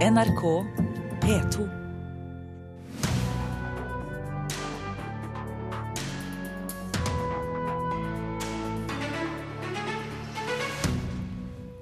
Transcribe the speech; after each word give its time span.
NRK 0.00 0.42
P2. 1.20 1.64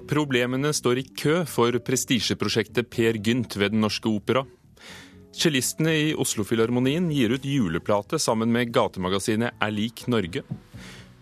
Problemene 0.09 0.73
står 0.75 0.99
i 0.99 1.05
kø 1.07 1.45
for 1.47 1.71
prestisjeprosjektet 1.79 2.89
Per 2.91 3.21
Gynt 3.23 3.55
ved 3.55 3.71
Den 3.71 3.79
Norske 3.85 4.11
Opera. 4.11 4.43
Cellistene 5.31 5.93
i 5.95 6.09
Oslofilharmonien 6.11 7.07
gir 7.15 7.31
ut 7.31 7.47
juleplate 7.47 8.19
sammen 8.19 8.51
med 8.51 8.73
gatemagasinet 8.75 9.55
Er 9.63 9.71
lik 9.71 10.09
Norge. 10.11 10.43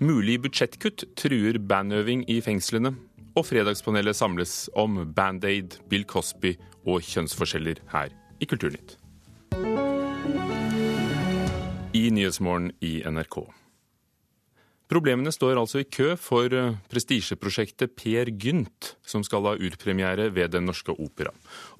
Mulig 0.02 0.40
budsjettkutt 0.48 1.12
truer 1.14 1.62
bandøving 1.62 2.26
i 2.26 2.42
fengslene. 2.42 2.96
Og 3.38 3.46
Fredagspanelet 3.46 4.18
samles 4.18 4.66
om 4.74 4.98
Band-Aid, 5.14 5.76
Bill 5.92 6.08
Cosby 6.10 6.56
og 6.88 7.06
kjønnsforskjeller 7.06 7.84
her 7.92 8.16
i 8.42 8.48
Kulturnytt. 8.50 8.96
I 11.94 12.08
Nyhetsmorgen 12.14 12.72
i 12.82 12.98
NRK. 13.06 13.44
Problemene 14.88 15.34
står 15.36 15.60
altså 15.60 15.82
i 15.82 15.88
kø 15.92 16.14
for 16.16 16.54
eh, 16.56 16.78
prestisjeprosjektet 16.88 17.92
Per 18.00 18.32
Gynt, 18.40 18.94
som 19.04 19.24
skal 19.26 19.44
ha 19.44 19.56
urpremiere 19.60 20.30
ved 20.32 20.54
Den 20.56 20.68
norske 20.70 20.96
opera. 20.96 21.34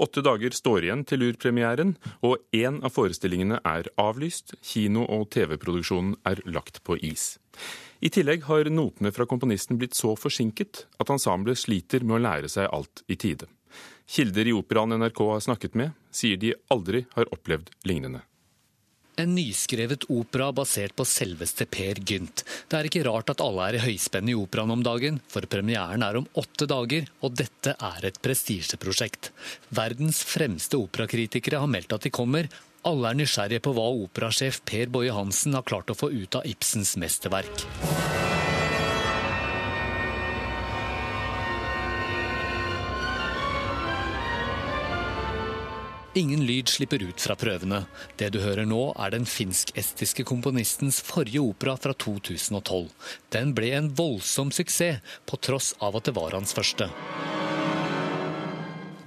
Åtte 0.04 0.24
dager 0.26 0.52
står 0.52 0.84
igjen 0.84 1.06
til 1.08 1.24
urpremieren, 1.30 1.96
og 2.20 2.44
én 2.52 2.82
av 2.84 2.92
forestillingene 2.98 3.62
er 3.64 3.88
avlyst. 3.96 4.58
Kino- 4.60 5.08
og 5.08 5.30
TV-produksjonen 5.32 6.18
er 6.28 6.44
lagt 6.52 6.84
på 6.84 7.00
is. 7.00 7.38
I 8.04 8.12
tillegg 8.14 8.44
har 8.52 8.68
notene 8.70 9.14
fra 9.16 9.26
komponisten 9.26 9.80
blitt 9.80 9.96
så 9.98 10.12
forsinket 10.20 10.84
at 11.00 11.10
ensemblet 11.10 11.58
sliter 11.58 12.04
med 12.04 12.20
å 12.20 12.24
lære 12.28 12.52
seg 12.52 12.68
alt 12.76 13.08
i 13.08 13.16
tide. 13.16 13.48
Kilder 14.08 14.48
i 14.48 14.56
operaen 14.56 15.00
NRK 15.00 15.24
har 15.32 15.44
snakket 15.48 15.80
med, 15.80 15.96
sier 16.12 16.40
de 16.40 16.54
aldri 16.72 17.08
har 17.16 17.32
opplevd 17.32 17.72
lignende. 17.88 18.28
En 19.18 19.32
nyskrevet 19.34 20.04
opera 20.14 20.52
basert 20.54 20.94
på 20.94 21.06
selveste 21.10 21.66
Per 21.66 21.98
Gynt. 22.06 22.44
Det 22.70 22.78
er 22.78 22.90
ikke 22.90 23.02
rart 23.08 23.32
at 23.34 23.42
alle 23.42 23.66
er 23.66 23.78
i 23.80 23.82
høyspenn 23.82 24.30
i 24.30 24.36
operaen 24.38 24.76
om 24.76 24.84
dagen, 24.86 25.18
for 25.26 25.48
premieren 25.50 26.06
er 26.06 26.20
om 26.20 26.28
åtte 26.38 26.68
dager, 26.70 27.10
og 27.26 27.34
dette 27.42 27.74
er 27.74 28.06
et 28.06 28.22
prestisjeprosjekt. 28.22 29.32
Verdens 29.74 30.22
fremste 30.22 30.78
operakritikere 30.78 31.64
har 31.64 31.74
meldt 31.74 31.98
at 31.98 32.06
de 32.06 32.14
kommer. 32.14 32.46
Alle 32.86 33.10
er 33.10 33.18
nysgjerrige 33.24 33.66
på 33.66 33.74
hva 33.74 33.90
operasjef 34.06 34.62
Per 34.70 34.94
Boje 34.94 35.18
Hansen 35.18 35.58
har 35.58 35.66
klart 35.66 35.90
å 35.90 35.98
få 35.98 36.14
ut 36.14 36.38
av 36.38 36.46
Ibsens 36.46 36.94
mesterverk. 37.02 38.27
Ingen 46.18 46.46
lyd 46.46 46.70
slipper 46.70 47.04
ut 47.04 47.22
fra 47.22 47.36
prøvene. 47.38 47.84
Det 48.18 48.32
du 48.34 48.40
hører 48.42 48.66
nå, 48.66 48.80
er 48.98 49.12
den 49.14 49.28
finsk-estiske 49.30 50.24
komponistens 50.26 50.98
forrige 51.06 51.44
opera 51.46 51.76
fra 51.78 51.94
2012. 51.94 52.88
Den 53.36 53.52
ble 53.54 53.70
en 53.78 53.92
voldsom 53.94 54.50
suksess, 54.50 55.04
på 55.30 55.38
tross 55.38 55.76
av 55.78 56.00
at 56.00 56.10
det 56.10 56.16
var 56.18 56.34
hans 56.34 56.58
første. 56.58 56.90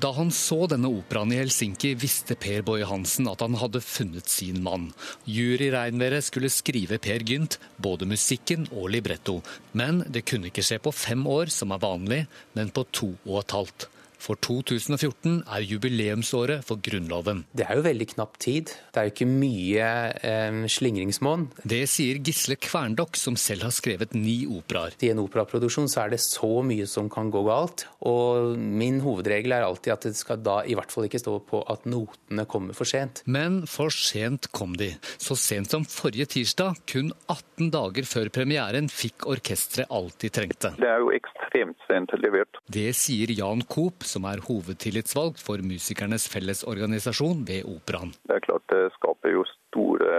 Da 0.00 0.14
han 0.14 0.30
så 0.30 0.62
denne 0.70 0.86
operaen 1.00 1.34
i 1.34 1.42
Helsinki, 1.42 1.96
visste 1.98 2.38
Per 2.38 2.62
Boje 2.62 2.86
Hansen 2.86 3.26
at 3.28 3.42
han 3.42 3.58
hadde 3.58 3.82
funnet 3.82 4.30
sin 4.30 4.62
mann. 4.62 4.92
Juryregnværet 5.26 6.30
skulle 6.30 6.54
skrive 6.54 7.02
Per 7.02 7.26
Gynt, 7.26 7.58
både 7.76 8.06
musikken 8.06 8.70
og 8.70 8.92
libretto. 8.94 9.40
Men 9.74 10.04
det 10.06 10.28
kunne 10.30 10.54
ikke 10.54 10.62
skje 10.62 10.78
på 10.78 10.94
fem 10.94 11.26
år, 11.26 11.50
som 11.50 11.74
er 11.74 11.82
vanlig, 11.82 12.26
men 12.54 12.70
på 12.70 12.86
to 12.94 13.16
og 13.26 13.42
et 13.42 13.58
halvt. 13.58 13.90
For 14.20 14.36
2014 14.36 15.40
er 15.48 15.64
jubileumsåret 15.64 16.66
for 16.68 16.80
Grunnloven. 16.84 17.44
Det 17.56 17.64
er 17.66 17.78
jo 17.78 17.84
veldig 17.86 18.06
knapp 18.12 18.36
tid. 18.42 18.72
Det 18.92 19.00
er 19.00 19.08
jo 19.08 19.14
ikke 19.14 19.28
mye 19.30 19.86
eh, 20.20 20.58
slingringsmonn. 20.68 21.46
Det 21.64 21.82
sier 21.88 22.20
Gisle 22.20 22.58
Kverndokk, 22.60 23.16
som 23.16 23.38
selv 23.40 23.64
har 23.66 23.74
skrevet 23.74 24.12
ni 24.16 24.42
operaer. 24.44 24.96
I 25.00 25.12
en 25.14 25.22
operaproduksjon 25.24 25.88
så 25.90 26.04
er 26.04 26.14
det 26.14 26.20
så 26.24 26.60
mye 26.66 26.88
som 26.90 27.08
kan 27.12 27.32
gå 27.32 27.42
galt. 27.48 27.86
Og 28.06 28.58
min 28.60 29.00
hovedregel 29.04 29.56
er 29.56 29.64
alltid 29.64 29.94
at 29.96 30.08
det 30.10 30.14
skal 30.18 30.42
da 30.44 30.60
i 30.68 30.76
hvert 30.76 30.92
fall 30.92 31.08
ikke 31.08 31.22
stå 31.22 31.38
på 31.48 31.62
at 31.72 31.88
notene 31.88 32.44
kommer 32.50 32.76
for 32.76 32.88
sent. 32.88 33.22
Men 33.24 33.62
for 33.70 33.94
sent 33.94 34.50
kom 34.52 34.76
de. 34.76 34.92
Så 35.16 35.38
sent 35.40 35.72
som 35.72 35.86
forrige 35.88 36.28
tirsdag, 36.36 36.82
kun 36.90 37.14
18 37.30 37.72
dager 37.72 38.08
før 38.08 38.28
premieren, 38.34 38.92
fikk 38.92 39.26
orkesteret 39.30 39.88
alt 39.90 40.20
de 40.20 40.32
trengte. 40.32 40.74
Det 40.80 40.88
er 40.88 41.00
jo 41.00 41.12
ekstremt 41.16 41.88
sent 41.88 42.12
levert. 42.20 42.60
Det 42.70 42.90
sier 42.96 43.32
Jan 43.32 43.64
Koop, 43.70 44.04
som 44.10 44.26
er 44.28 44.42
hovedtillitsvalgt 44.46 45.40
for 45.42 45.62
Musikernes 45.64 46.26
Fellesorganisasjon 46.32 47.46
ved 47.48 47.68
Operaen. 47.70 48.12
Det 48.28 48.38
er 48.38 48.46
klart 48.48 48.66
det 48.72 48.84
skaper 48.98 49.36
jo 49.36 49.46
store 49.52 50.12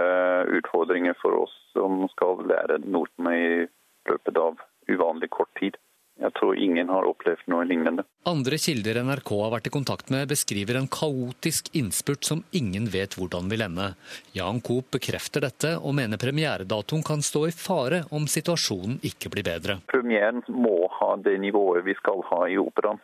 utfordringer 0.58 1.16
for 1.22 1.44
oss 1.44 1.54
som 1.76 2.04
skal 2.16 2.44
lære 2.48 2.82
notene 2.84 3.32
i 3.38 3.48
løpet 4.10 4.38
av 4.40 4.60
uvanlig 4.90 5.30
kort 5.32 5.52
tid. 5.60 5.78
Jeg 6.22 6.34
tror 6.36 6.58
ingen 6.60 6.90
har 6.92 7.06
opplevd 7.08 7.48
noe 7.50 7.64
lignende. 7.66 8.04
Andre 8.28 8.58
kilder 8.60 9.00
NRK 9.02 9.30
har 9.40 9.52
vært 9.56 9.68
i 9.70 9.72
kontakt 9.74 10.10
med, 10.12 10.28
beskriver 10.30 10.76
en 10.78 10.88
kaotisk 10.92 11.72
innspurt 11.78 12.28
som 12.28 12.44
ingen 12.54 12.86
vet 12.92 13.16
hvordan 13.18 13.48
vil 13.50 13.64
ende. 13.64 13.88
Jan 14.36 14.60
Coop 14.62 14.92
bekrefter 14.94 15.42
dette, 15.42 15.72
og 15.80 15.96
mener 15.98 16.20
premieredatoen 16.22 17.02
kan 17.06 17.24
stå 17.26 17.46
i 17.48 17.54
fare 17.56 18.04
om 18.14 18.28
situasjonen 18.30 19.00
ikke 19.08 19.32
blir 19.32 19.48
bedre. 19.48 19.80
Premieren 19.90 20.44
må 20.52 20.84
ha 21.00 21.16
det 21.24 21.38
nivået 21.42 21.88
vi 21.88 21.96
skal 21.98 22.22
ha 22.30 22.44
i 22.46 22.60
operaen. 22.60 23.02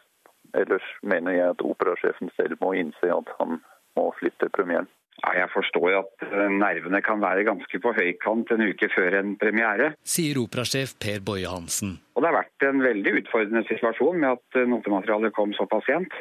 Ellers 0.56 0.86
mener 1.02 1.36
jeg 1.36 1.56
at 1.56 1.64
operasjefen 1.64 2.30
selv 2.36 2.56
må 2.62 2.72
innse 2.78 3.10
at 3.12 3.34
han 3.40 3.60
må 3.98 4.08
flytte 4.20 4.48
premieren. 4.54 4.88
Ja, 5.18 5.32
jeg 5.34 5.50
forstår 5.50 5.96
at 5.98 6.26
eh, 6.28 6.44
nervene 6.52 7.00
kan 7.02 7.18
være 7.22 7.42
ganske 7.48 7.80
på 7.82 7.92
høykant 7.96 8.52
en 8.54 8.62
uke 8.68 8.86
før 8.92 9.16
en 9.18 9.32
premiere. 9.40 9.90
Sier 10.06 10.38
operasjef 10.38 10.94
Per 11.02 11.24
Boje 11.26 11.50
Hansen. 11.50 11.96
Og 12.14 12.22
det 12.22 12.30
har 12.30 12.38
vært 12.38 12.66
en 12.68 12.84
veldig 12.84 13.16
utfordrende 13.22 13.64
situasjon 13.66 14.22
med 14.22 14.36
at 14.36 14.60
eh, 14.60 14.68
notematerialet 14.70 15.34
kom 15.34 15.56
såpass 15.58 15.88
sent. 15.90 16.14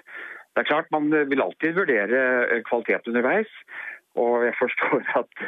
Det 0.57 0.63
er 0.63 0.69
klart 0.71 0.89
Man 0.89 1.11
vil 1.13 1.43
alltid 1.43 1.77
vurdere 1.77 2.23
eh, 2.47 2.63
kvalitet 2.65 3.05
underveis. 3.11 3.51
Og 4.17 4.45
jeg 4.47 4.55
forstår 4.59 5.03
at, 5.21 5.43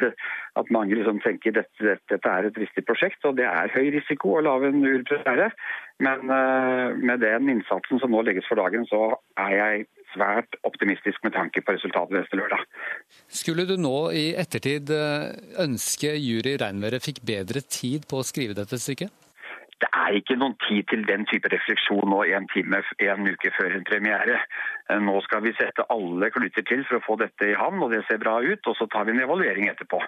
at 0.60 0.72
mange 0.74 0.98
liksom 0.98 1.20
tenker 1.24 1.58
at 1.58 1.70
dette, 1.82 2.00
dette, 2.12 2.34
er 2.34 2.48
et 2.48 2.60
viktig 2.64 2.84
prosjekt, 2.88 3.24
og 3.28 3.38
det 3.40 3.46
er 3.50 3.72
høy 3.74 3.90
risiko 3.96 4.36
å 4.38 4.44
lage 4.46 4.70
en 4.70 4.84
urpremiere. 4.86 5.50
Men 6.00 6.30
uh, 6.32 6.96
med 6.96 7.24
den 7.24 7.50
innsatsen 7.56 8.00
som 8.00 8.14
nå 8.14 8.22
legges 8.26 8.48
for 8.48 8.60
dagen, 8.60 8.86
så 8.88 9.16
er 9.40 9.56
jeg 9.58 9.88
svært 10.14 10.56
optimistisk 10.66 11.22
med 11.22 11.36
tanke 11.36 11.62
på 11.62 11.76
resultatet 11.76 12.16
neste 12.16 12.38
lørdag. 12.40 12.64
Skulle 13.30 13.66
du 13.68 13.76
nå 13.78 14.10
i 14.16 14.30
ettertid 14.38 14.90
ønske 15.62 16.16
jury 16.18 16.56
Reinværet 16.58 17.04
fikk 17.04 17.22
bedre 17.26 17.62
tid 17.62 18.08
på 18.10 18.18
å 18.18 18.26
skrive 18.26 18.56
dette 18.58 18.80
stykket? 18.80 19.12
Det 19.80 19.88
er 19.96 20.18
ikke 20.18 20.36
noen 20.36 20.56
tid 20.66 20.84
til 20.90 21.06
den 21.08 21.22
type 21.30 21.48
refleksjon 21.48 22.10
nå 22.12 22.20
en 22.36 22.48
time 22.52 22.82
en 23.06 23.28
uke 23.30 23.52
før 23.56 23.78
en 23.78 23.86
premiere. 23.88 24.36
Nå 24.98 25.20
skal 25.22 25.44
vi 25.44 25.52
sette 25.54 25.84
alle 25.92 26.30
kluter 26.34 26.64
til 26.66 26.82
for 26.88 26.98
å 26.98 27.04
få 27.04 27.16
dette 27.20 27.46
i 27.52 27.56
havn, 27.58 27.82
og 27.84 27.92
det 27.94 28.02
ser 28.08 28.18
bra 28.22 28.40
ut. 28.42 28.66
Og 28.66 28.76
så 28.78 28.88
tar 28.90 29.06
vi 29.06 29.14
en 29.14 29.22
evaluering 29.22 29.68
etterpå. 29.70 30.00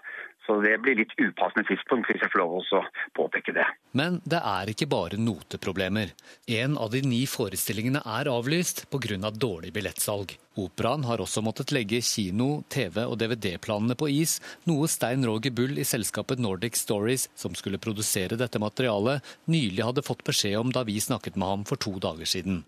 Så 0.46 0.58
det 0.64 0.74
blir 0.82 0.98
litt 0.98 1.12
upassende 1.20 1.62
tidspunkt, 1.68 2.08
hvis 2.10 2.22
jeg 2.24 2.32
får 2.32 2.42
lov 2.42 2.56
å 2.58 2.82
påpeke 3.14 3.54
det. 3.54 3.66
Men 3.94 4.18
det 4.26 4.40
er 4.42 4.72
ikke 4.72 4.88
bare 4.90 5.20
noteproblemer. 5.20 6.10
En 6.50 6.74
av 6.80 6.90
de 6.90 7.02
ni 7.06 7.22
forestillingene 7.30 8.02
er 8.18 8.32
avlyst 8.32 8.86
pga. 8.90 9.00
Av 9.22 9.34
dårlig 9.36 9.72
billettsalg. 9.74 10.30
Operaen 10.58 11.04
har 11.08 11.20
også 11.20 11.42
måttet 11.44 11.72
legge 11.72 12.00
kino-, 12.04 12.62
TV- 12.72 13.06
og 13.06 13.16
DVD-planene 13.20 13.96
på 13.98 14.08
is, 14.12 14.36
noe 14.68 14.88
Stein 14.90 15.24
Roger 15.26 15.52
Bull 15.54 15.78
i 15.80 15.86
selskapet 15.86 16.40
Nordic 16.42 16.76
Stories, 16.80 17.28
som 17.34 17.56
skulle 17.58 17.80
produsere 17.82 18.38
dette 18.40 18.60
materialet, 18.62 19.24
nylig 19.50 19.84
hadde 19.84 20.06
fått 20.06 20.24
beskjed 20.28 20.58
om 20.60 20.72
da 20.74 20.84
vi 20.88 21.00
snakket 21.00 21.36
med 21.40 21.54
ham 21.54 21.66
for 21.68 21.80
to 21.80 21.96
dager 22.02 22.28
siden. 22.28 22.62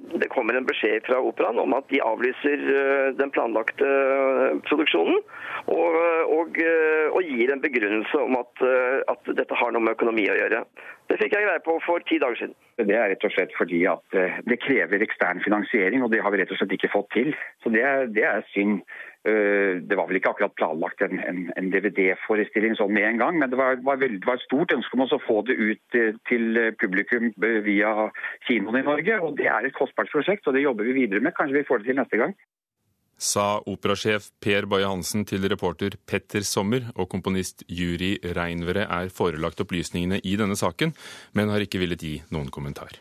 Kommer 0.45 0.59
en 0.61 0.67
beskjed 0.69 1.07
fra 1.07 1.23
operaen 1.25 1.57
om 1.57 1.73
at 1.73 1.87
de 1.89 2.03
avlyser 2.05 2.65
den 3.17 3.31
planlagte 3.33 3.87
produksjonen, 4.69 5.23
og, 5.73 5.97
og, 6.37 6.59
og 7.17 7.31
gir 7.31 7.53
en 7.55 7.63
begrunnelse 7.63 8.21
om 8.21 8.37
at, 8.37 8.65
at, 9.09 9.31
dette 9.39 9.57
har 9.57 9.73
noe 9.73 9.81
med 9.87 9.95
økonomi 9.97 10.27
å 10.29 10.37
gjøre. 10.37 10.61
Det 11.09 11.17
fikk 11.23 11.39
jeg 11.39 11.47
greie 11.47 11.63
på 11.65 11.79
for 11.87 12.05
ti 12.05 12.19
dager 12.21 12.43
siden. 12.43 12.53
Det 12.77 12.93
er 12.93 13.09
rett 13.15 13.25
og 13.25 13.33
slett 13.33 13.57
fordi 13.57 13.81
at 13.89 14.19
det 14.45 14.61
krever 14.67 15.07
ekstern 15.09 15.41
finansiering, 15.47 16.05
og 16.05 16.13
det 16.13 16.21
har 16.21 16.37
vi 16.37 16.43
rett 16.43 16.53
og 16.53 16.61
slett 16.61 16.77
ikke 16.77 16.93
fått 16.93 17.09
til. 17.17 17.33
Så 17.65 17.73
det 17.73 17.89
det 18.13 18.29
er 18.29 18.45
synd. 18.53 18.85
Det 19.25 19.97
var 19.97 20.05
vel 20.05 20.19
ikke 20.19 20.35
akkurat 20.35 20.53
planlagt 20.59 21.01
en, 21.01 21.17
en, 21.25 21.39
en 21.57 21.71
DVD-forestilling 21.73 22.75
sånn 22.77 22.93
med 22.93 23.07
en 23.09 23.21
gang, 23.23 23.39
men 23.41 23.49
det 23.49 23.57
var, 23.57 23.79
var, 23.87 23.97
veldig, 24.03 24.19
var, 24.27 24.37
et 24.37 24.45
stort 24.45 24.75
ønske 24.77 24.99
om 24.99 25.07
å 25.07 25.21
få 25.25 25.39
det 25.49 25.57
ut 25.57 25.97
til 26.29 26.61
publikum 26.77 27.31
via 27.65 28.11
kinoen 28.45 28.83
i 28.83 28.85
Norge. 28.85 29.17
og 29.25 29.39
Det 29.41 29.49
er 29.49 29.65
et 29.65 29.79
kostbart 29.79 30.13
prosjekt, 30.13 30.45
og 30.45 30.59
det 30.59 30.67
jobber 30.67 30.91
vi 30.91 30.99
videre 30.99 31.25
med. 31.25 31.33
Kanskje 31.39 31.63
vi 31.63 31.65
får 31.71 31.81
det 31.81 31.89
til 31.89 31.99
neste 32.03 32.21
gang 32.21 32.37
sa 33.19 33.63
operasjef 33.71 34.29
Per 34.43 34.67
Boje 34.71 34.89
Hansen 34.89 35.25
til 35.29 35.47
reporter 35.51 35.97
Petter 36.07 36.45
Sommer, 36.47 36.91
og 36.95 37.09
komponist 37.13 37.65
Juri 37.69 38.17
Reinvere 38.37 38.87
er 38.91 39.13
forelagt 39.15 39.63
opplysningene 39.65 40.21
i 40.23 40.37
denne 40.41 40.59
saken, 40.59 40.95
men 41.33 41.53
har 41.53 41.65
ikke 41.65 41.83
villet 41.83 42.03
gi 42.03 42.17
noen 42.35 42.51
kommentar. 42.55 43.01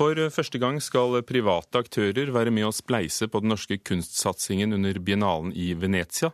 For 0.00 0.16
første 0.32 0.56
gang 0.56 0.78
skal 0.80 1.18
private 1.28 1.82
aktører 1.82 2.30
være 2.32 2.48
med 2.56 2.64
å 2.64 2.72
spleise 2.72 3.26
på 3.28 3.42
den 3.42 3.50
norske 3.52 3.76
kunstsatsingen 3.84 4.72
under 4.72 4.96
biennalen 4.96 5.50
i 5.52 5.74
Venezia. 5.76 6.30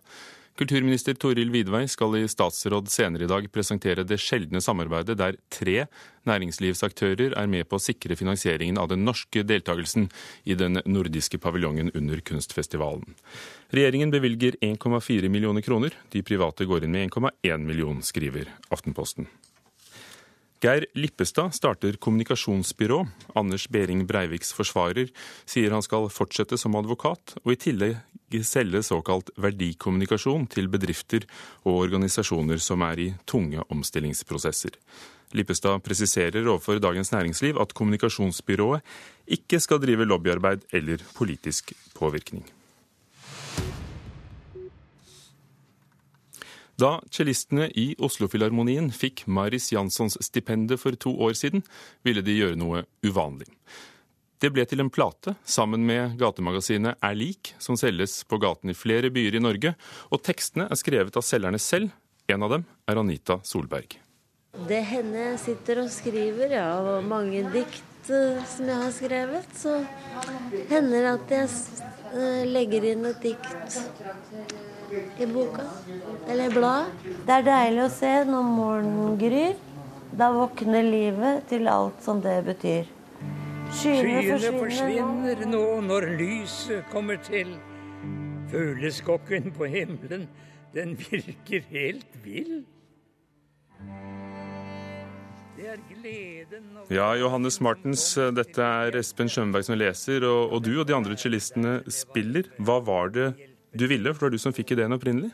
Kulturminister 0.57 1.17
Toril 1.19 1.51
Vidvei 1.51 1.83
skal 1.91 2.15
i 2.15 2.29
statsråd 2.31 2.87
senere 2.89 3.27
i 3.27 3.31
dag 3.33 3.49
presentere 3.51 4.05
det 4.07 4.21
sjeldne 4.23 4.63
samarbeidet 4.63 5.17
der 5.19 5.41
tre 5.51 5.89
næringslivsaktører 6.31 7.35
er 7.35 7.51
med 7.51 7.67
på 7.67 7.81
å 7.81 7.83
sikre 7.83 8.15
finansieringen 8.17 8.79
av 8.79 8.93
den 8.93 9.03
norske 9.05 9.43
deltakelsen 9.43 10.07
i 10.47 10.55
den 10.55 10.79
nordiske 10.87 11.43
paviljongen 11.43 11.91
under 11.99 12.23
kunstfestivalen. 12.23 13.19
Regjeringen 13.75 14.15
bevilger 14.15 14.61
1,4 14.63 15.27
millioner 15.27 15.67
kroner. 15.67 15.99
De 16.15 16.23
private 16.23 16.71
går 16.71 16.87
inn 16.87 16.95
med 16.95 17.11
1,1 17.11 17.67
million, 17.67 17.99
skriver 18.07 18.55
Aftenposten. 18.71 19.27
Geir 20.67 20.83
Lippestad 20.99 21.55
starter 21.55 21.95
kommunikasjonsbyrå. 22.03 23.05
Anders 23.39 23.69
Behring 23.71 24.01
Breiviks 24.09 24.49
forsvarer 24.57 25.13
sier 25.47 25.71
han 25.71 25.85
skal 25.85 26.09
fortsette 26.11 26.59
som 26.59 26.75
advokat, 26.75 27.37
og 27.45 27.53
i 27.55 27.59
tillegg 27.69 28.41
selge 28.43 28.83
såkalt 28.83 29.31
verdikommunikasjon 29.39 30.49
til 30.51 30.67
bedrifter 30.73 31.29
og 31.63 31.85
organisasjoner 31.85 32.59
som 32.59 32.83
er 32.83 33.05
i 33.05 33.07
tunge 33.31 33.63
omstillingsprosesser. 33.71 34.75
Lippestad 35.39 35.87
presiserer 35.87 36.43
overfor 36.43 36.83
Dagens 36.83 37.15
Næringsliv 37.15 37.63
at 37.63 37.75
kommunikasjonsbyrået 37.77 38.83
ikke 39.39 39.63
skal 39.63 39.83
drive 39.87 40.09
lobbyarbeid 40.11 40.67
eller 40.75 41.07
politisk 41.15 41.77
påvirkning. 41.95 42.43
Da 46.77 46.99
cellistene 47.09 47.71
i 47.73 47.95
Oslofilharmonien 48.05 48.91
fikk 48.93 49.23
Maris 49.33 49.71
Janssons 49.73 50.19
stipendet 50.21 50.83
for 50.83 50.97
to 51.01 51.15
år 51.25 51.33
siden, 51.39 51.63
ville 52.05 52.21
de 52.21 52.35
gjøre 52.37 52.59
noe 52.61 52.83
uvanlig. 53.07 53.49
Det 54.37 54.51
ble 54.53 54.67
til 54.69 54.83
en 54.85 54.93
plate 54.93 55.33
sammen 55.49 55.87
med 55.89 56.19
gatemagasinet 56.21 57.01
Er 57.01 57.17
lik, 57.17 57.55
som 57.57 57.79
selges 57.81 58.19
på 58.29 58.37
gaten 58.43 58.69
i 58.69 58.77
flere 58.77 59.09
byer 59.09 59.39
i 59.39 59.41
Norge, 59.41 59.73
og 60.13 60.21
tekstene 60.29 60.69
er 60.69 60.77
skrevet 60.77 61.17
av 61.17 61.25
selgerne 61.25 61.61
selv. 61.63 61.95
En 62.29 62.45
av 62.45 62.53
dem 62.53 62.69
er 62.85 63.01
Anita 63.01 63.39
Solberg. 63.41 63.97
Det 64.69 64.83
hender 64.91 65.31
jeg 65.31 65.43
sitter 65.47 65.81
og 65.81 65.91
skriver, 65.93 66.53
ja, 66.59 66.69
og 66.77 67.09
mange 67.09 67.41
dikt 67.57 68.13
eh, 68.13 68.45
som 68.53 68.69
jeg 68.69 68.83
har 68.85 68.93
skrevet. 68.93 69.57
Så 69.57 69.79
hender 70.69 71.09
det 71.09 71.13
at 71.15 71.37
jeg 71.39 71.51
eh, 72.13 72.45
legger 72.53 72.91
inn 72.93 73.09
et 73.09 73.25
dikt 73.25 73.81
i 75.19 75.27
boka. 75.27 75.65
Eller 76.29 76.51
bladet. 76.51 77.07
Det 77.27 77.39
er 77.39 77.47
deilig 77.47 77.83
å 77.87 77.89
se 77.93 78.13
når 78.29 78.51
morgenen 78.51 79.17
gryr. 79.21 79.57
Da 80.17 80.31
våkner 80.33 80.87
livet 80.87 81.49
til 81.51 81.69
alt 81.69 82.05
som 82.05 82.23
det 82.25 82.39
betyr. 82.47 82.87
Skyene, 83.75 84.23
forsvinner, 84.23 84.61
forsvinner, 84.61 85.43
nå 85.51 85.65
når 85.85 86.07
lyset 86.21 86.87
kommer 86.93 87.19
til. 87.27 87.57
Fugleskokken 88.53 89.51
på 89.57 89.67
himmelen, 89.73 90.29
den 90.75 90.95
virker 91.01 91.67
helt 91.73 92.19
vill. 92.23 92.63
Ja, 96.93 97.09
Johannes 97.17 97.59
Martens, 97.65 98.05
dette 98.37 98.63
er 98.63 98.97
Espen 99.01 99.31
Skjønberg 99.33 99.67
som 99.67 99.79
leser, 99.81 100.25
og, 100.29 100.53
og 100.55 100.63
du 100.63 100.75
og 100.77 100.87
de 100.87 100.95
andre 100.95 101.17
cellistene 101.19 101.81
spiller. 101.91 102.53
Hva 102.63 102.79
var 102.87 103.11
det 103.17 103.31
du 103.79 103.87
ville? 103.91 104.13
For 104.15 104.27
det 104.27 104.27
var 104.27 104.37
du 104.37 104.43
som 104.43 104.57
fikk 104.57 104.75
ideen 104.77 104.97
opprinnelig? 104.97 105.33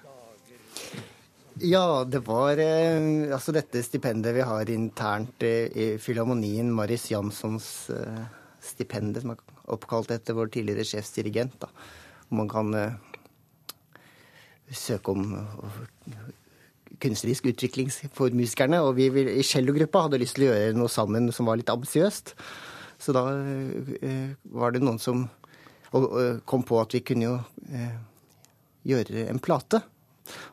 Ja, 1.61 2.05
det 2.09 2.23
var 2.25 2.56
eh, 2.56 3.29
altså 3.35 3.53
dette 3.53 3.83
stipendet 3.85 4.33
vi 4.35 4.44
har 4.47 4.71
internt 4.73 5.44
eh, 5.44 5.69
i 5.69 5.87
Filharmonien, 6.00 6.71
Maris 6.73 7.11
Janssons 7.11 7.91
eh, 7.93 8.23
stipend, 8.65 9.21
som 9.21 9.35
er 9.35 9.43
oppkalt 9.75 10.15
etter 10.15 10.37
vår 10.39 10.49
tidligere 10.55 10.87
sjefsdirigent. 10.89 11.59
Da. 11.61 11.69
Man 12.33 12.49
kan 12.49 12.73
søke 14.73 15.12
om 15.12 15.35
kunstnerisk 17.03 17.50
utvikling 17.53 17.91
for 18.15 18.33
musikerne. 18.33 18.81
Og 18.87 18.97
vi 18.97 19.11
i 19.35 19.45
cellogruppa 19.45 20.06
hadde 20.06 20.23
lyst 20.23 20.38
til 20.38 20.49
å 20.49 20.55
gjøre 20.55 20.79
noe 20.79 20.93
sammen 20.93 21.29
som 21.37 21.50
var 21.50 21.61
litt 21.61 21.73
ambisiøst. 21.73 22.33
Så 23.03 23.12
da 23.12 23.27
var 24.56 24.73
det 24.73 24.81
noen 24.81 25.00
som 25.03 25.27
kom 26.49 26.65
på 26.65 26.81
at 26.81 26.97
vi 26.97 27.03
kunne 27.05 27.29
jo 27.29 27.37
gjøre 28.88 29.26
en 29.31 29.40
plate. 29.43 29.82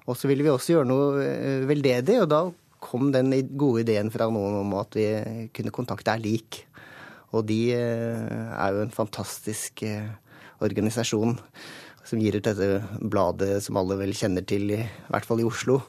Og 0.09 0.17
så 0.17 0.29
ville 0.29 0.45
vi 0.45 0.51
også 0.51 0.77
gjøre 0.77 0.89
noe 0.89 1.25
eh, 1.25 1.67
veldedig, 1.69 2.17
og 2.23 2.31
da 2.31 2.41
kom 2.79 3.11
den 3.13 3.33
gode 3.59 3.83
ideen 3.83 4.09
fra 4.13 4.29
noen 4.31 4.61
om 4.61 4.73
at 4.79 4.95
vi 4.97 5.07
kunne 5.55 5.73
kontakte 5.75 6.15
Er 6.15 6.23
lik. 6.23 6.63
Og 7.35 7.45
de 7.49 7.59
eh, 7.75 8.55
er 8.55 8.73
jo 8.73 8.85
en 8.85 8.93
fantastisk 8.93 9.83
eh, 9.85 10.09
organisasjon 10.65 11.37
som 12.09 12.21
gir 12.21 12.39
ut 12.39 12.47
dette 12.47 12.79
bladet 13.11 13.59
som 13.61 13.77
alle 13.77 13.99
vel 13.99 14.15
kjenner 14.17 14.45
til, 14.47 14.71
i, 14.73 14.81
i 14.81 15.11
hvert 15.13 15.27
fall 15.27 15.43
i 15.43 15.45
Oslo. 15.45 15.83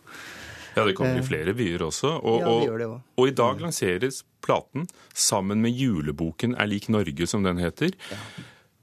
Ja, 0.77 0.85
det 0.87 0.95
kommer 0.99 1.19
i 1.19 1.25
flere 1.27 1.55
byer 1.57 1.83
også. 1.89 2.13
Og, 2.21 2.41
ja, 2.43 2.51
det 2.51 2.69
gjør 2.69 2.79
det 2.79 2.89
også. 2.91 3.01
og, 3.01 3.23
og 3.23 3.31
i 3.31 3.37
dag 3.41 3.65
lanseres 3.65 4.21
platen 4.45 4.87
sammen 5.17 5.65
med 5.65 5.75
juleboken 5.77 6.55
Er 6.55 6.69
lik 6.71 6.89
Norge, 6.93 7.27
som 7.27 7.47
den 7.47 7.61
heter. 7.63 7.97
Ja. 8.13 8.21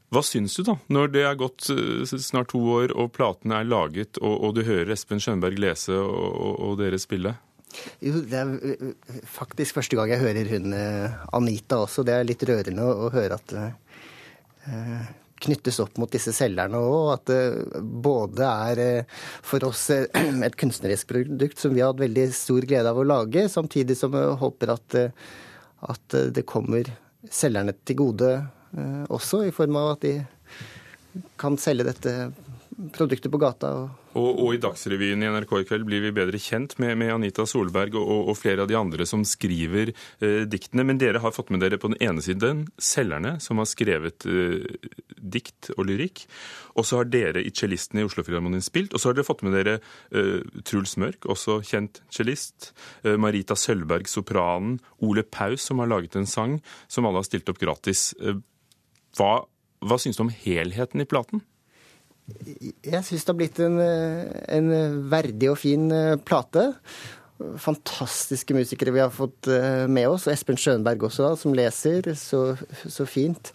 Hva 0.07 0.21
syns 0.23 0.55
du, 0.55 0.61
da, 0.63 0.77
når 0.93 1.09
det 1.11 1.23
er 1.27 1.35
gått 1.39 1.67
eh, 1.73 2.07
snart 2.07 2.53
to 2.53 2.61
år 2.77 2.93
og 2.95 3.11
platene 3.17 3.59
er 3.59 3.67
laget, 3.67 4.19
og, 4.21 4.37
og 4.39 4.55
du 4.55 4.63
hører 4.63 4.93
Espen 4.95 5.19
Skjønberg 5.19 5.59
lese 5.59 5.97
og, 5.99 6.37
og, 6.63 6.77
dere 6.79 6.99
spille? 7.01 7.33
Jo, 7.99 8.21
det 8.23 8.39
er 8.39 8.53
eh, 8.71 9.19
faktisk 9.27 9.81
første 9.81 9.99
gang 9.99 10.13
jeg 10.13 10.23
hører 10.23 10.53
hun 10.53 10.77
eh, 10.77 11.19
Anita 11.35 11.81
også. 11.83 12.07
Det 12.07 12.15
er 12.15 12.27
litt 12.29 12.47
rørende 12.47 12.87
å, 12.87 13.11
høre 13.11 13.39
at 13.39 13.51
det 13.51 13.67
knyttes 15.43 15.77
opp 15.83 15.99
mot 15.99 16.11
disse 16.11 16.31
selgerne 16.35 16.79
òg. 16.79 17.11
At 17.17 17.27
det 17.27 17.83
både 18.07 18.47
er 18.71 19.11
for 19.43 19.67
oss 19.67 19.89
et 20.47 20.59
kunstnerisk 20.59 21.11
produkt 21.11 21.59
som 21.59 21.75
vi 21.75 21.83
har 21.83 21.91
hatt 21.91 22.05
veldig 22.07 22.29
stor 22.35 22.63
glede 22.67 22.95
av 22.95 23.03
å 23.03 23.07
lage, 23.07 23.49
samtidig 23.51 23.99
som 23.99 24.15
vi 24.15 24.23
håper 24.39 24.71
at, 24.71 25.01
at 25.91 26.21
det 26.31 26.47
kommer 26.47 26.95
selgerne 27.27 27.75
til 27.83 28.05
gode 28.07 28.37
også, 29.09 29.45
i 29.47 29.53
form 29.55 29.79
av 29.79 29.95
at 29.95 30.05
de 30.05 30.13
kan 31.39 31.57
selge 31.57 31.87
dette 31.87 32.13
produktet 32.93 33.31
på 33.33 33.39
gata. 33.41 33.71
Og, 34.17 34.27
og, 34.27 34.49
i 34.53 34.59
Dagsrevyen 34.61 35.21
i 35.21 35.29
NRK 35.33 35.51
i 35.59 35.65
kveld 35.67 35.85
blir 35.87 36.01
vi 36.03 36.13
bedre 36.13 36.39
kjent 36.41 36.75
med, 36.81 36.95
med 37.01 37.11
Anita 37.13 37.45
Solberg 37.49 37.95
og, 37.97 38.29
og, 38.29 38.33
flere 38.37 38.63
av 38.63 38.69
de 38.69 38.77
andre 38.77 39.05
som 39.09 39.23
skriver 39.25 39.91
eh, 39.93 40.43
diktene. 40.49 40.85
Men 40.87 41.01
dere 41.01 41.21
har 41.23 41.33
fått 41.33 41.49
med 41.53 41.63
dere 41.63 41.79
på 41.81 41.91
den 41.91 41.99
ene 42.03 42.23
siden 42.23 42.65
selgerne, 42.81 43.37
som 43.43 43.61
har 43.61 43.69
skrevet 43.69 44.27
eh, 44.29 44.65
dikt 45.17 45.71
og 45.77 45.87
lyrikk. 45.89 46.25
Og 46.77 46.85
så 46.85 47.01
har 47.01 47.09
dere 47.09 47.41
i 47.41 47.53
cellistene 47.53 48.03
i 48.03 48.09
Oslofilharmonien 48.09 48.65
spilt. 48.65 48.93
Og 48.93 49.01
så 49.01 49.09
har 49.09 49.17
dere 49.17 49.29
fått 49.29 49.45
med 49.45 49.57
dere 49.57 49.79
eh, 49.79 50.45
Truls 50.65 50.97
Mørk, 51.01 51.25
også 51.29 51.59
kjent 51.65 52.03
cellist. 52.13 52.71
Eh, 53.03 53.17
Marita 53.21 53.57
Sølvberg, 53.57 54.09
sopranen. 54.09 54.77
Ole 55.05 55.25
Paus, 55.25 55.65
som 55.65 55.81
har 55.81 55.89
laget 55.89 56.17
en 56.17 56.29
sang 56.29 56.59
som 56.89 57.09
alle 57.09 57.21
har 57.21 57.29
stilt 57.29 57.49
opp 57.49 57.61
gratis. 57.61 58.11
Eh, 58.21 58.37
hva, 59.17 59.33
hva 59.83 59.99
syns 60.01 60.19
du 60.19 60.25
om 60.25 60.33
helheten 60.45 61.03
i 61.03 61.09
platen? 61.09 61.43
Jeg 62.83 63.05
syns 63.07 63.23
det 63.23 63.31
har 63.31 63.37
blitt 63.39 63.59
en, 63.63 63.77
en, 63.79 64.73
verdig 65.11 65.51
og 65.53 65.59
fin 65.61 65.87
eh, 65.95 66.17
plate. 66.19 66.69
Fantastiske 67.37 68.55
musikere 68.57 68.91
vi 68.95 69.03
har 69.03 69.13
fått 69.13 69.47
eh, 69.53 69.85
med 69.87 70.09
oss. 70.11 70.27
Og 70.27 70.33
Espen 70.33 70.59
Skjønberg 70.59 71.07
også, 71.07 71.31
som 71.39 71.55
leser. 71.55 72.11
Så, 72.19 72.41
så 72.83 73.07
fint. 73.07 73.53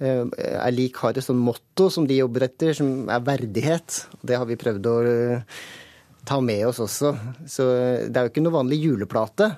Jeg 0.00 0.30
eh, 0.32 0.70
lik 0.72 1.00
har 1.02 1.16
et 1.16 1.24
sånt 1.26 1.44
motto 1.44 1.90
som 1.92 2.08
de 2.08 2.22
jobber 2.22 2.48
etter, 2.48 2.72
som 2.76 3.10
er 3.12 3.26
verdighet. 3.26 4.06
Det 4.24 4.40
har 4.40 4.48
vi 4.48 4.60
prøvd 4.60 4.88
å 4.92 4.96
ta 6.26 6.40
med 6.42 6.64
oss 6.70 6.80
også. 6.82 7.12
Så 7.48 7.68
det 8.08 8.16
er 8.16 8.26
jo 8.26 8.32
ikke 8.32 8.46
noe 8.46 8.56
vanlig 8.56 8.80
juleplate. 8.82 9.52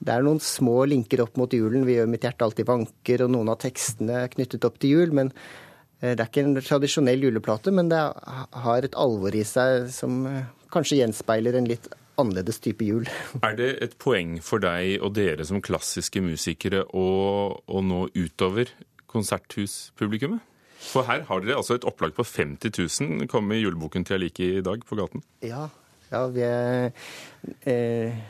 Det 0.00 0.12
er 0.14 0.24
noen 0.24 0.40
små 0.40 0.78
linker 0.88 1.20
opp 1.26 1.36
mot 1.36 1.52
julen. 1.52 1.84
Vi 1.84 1.98
gjør 1.98 2.08
Mitt 2.08 2.24
hjerte 2.24 2.46
alltid 2.46 2.68
vanker, 2.68 3.26
og 3.26 3.34
noen 3.34 3.52
av 3.52 3.60
tekstene 3.60 4.22
er 4.24 4.32
knyttet 4.32 4.64
opp 4.64 4.78
til 4.80 4.94
jul. 4.96 5.16
Men 5.16 5.32
eh, 6.00 6.14
det 6.14 6.22
er 6.22 6.28
ikke 6.30 6.44
en 6.46 6.56
tradisjonell 6.56 7.26
juleplate, 7.28 7.74
men 7.76 7.92
det 7.92 8.00
har 8.64 8.86
et 8.86 8.96
alvor 8.96 9.36
i 9.36 9.44
seg 9.44 9.90
som 9.92 10.22
eh, 10.30 10.46
kanskje 10.72 11.02
gjenspeiler 11.02 11.58
en 11.58 11.68
litt 11.68 11.90
annerledes 12.20 12.60
type 12.64 12.84
jul. 12.84 13.08
Er 13.46 13.56
det 13.60 13.70
et 13.84 13.98
poeng 14.00 14.38
for 14.44 14.62
deg 14.64 15.04
og 15.04 15.14
dere 15.18 15.44
som 15.48 15.60
klassiske 15.64 16.22
musikere 16.24 16.86
å, 16.96 17.06
å 17.60 17.84
nå 17.84 18.06
utover 18.16 18.72
konserthuspublikummet? 19.10 20.46
For 20.80 21.04
her 21.04 21.26
har 21.28 21.44
dere 21.44 21.58
altså 21.60 21.76
et 21.76 21.84
opplag 21.84 22.14
på 22.16 22.24
50 22.24 22.72
000, 22.72 23.28
kommer 23.28 23.60
juleboken 23.60 24.06
til 24.06 24.16
jeg 24.16 24.24
liker 24.24 24.60
i 24.60 24.64
dag 24.64 24.84
på 24.88 24.96
gaten. 24.96 25.20
Ja, 25.44 25.66
ja 26.08 26.26
vi 26.32 26.46
er... 26.46 26.92
Eh, 27.68 28.22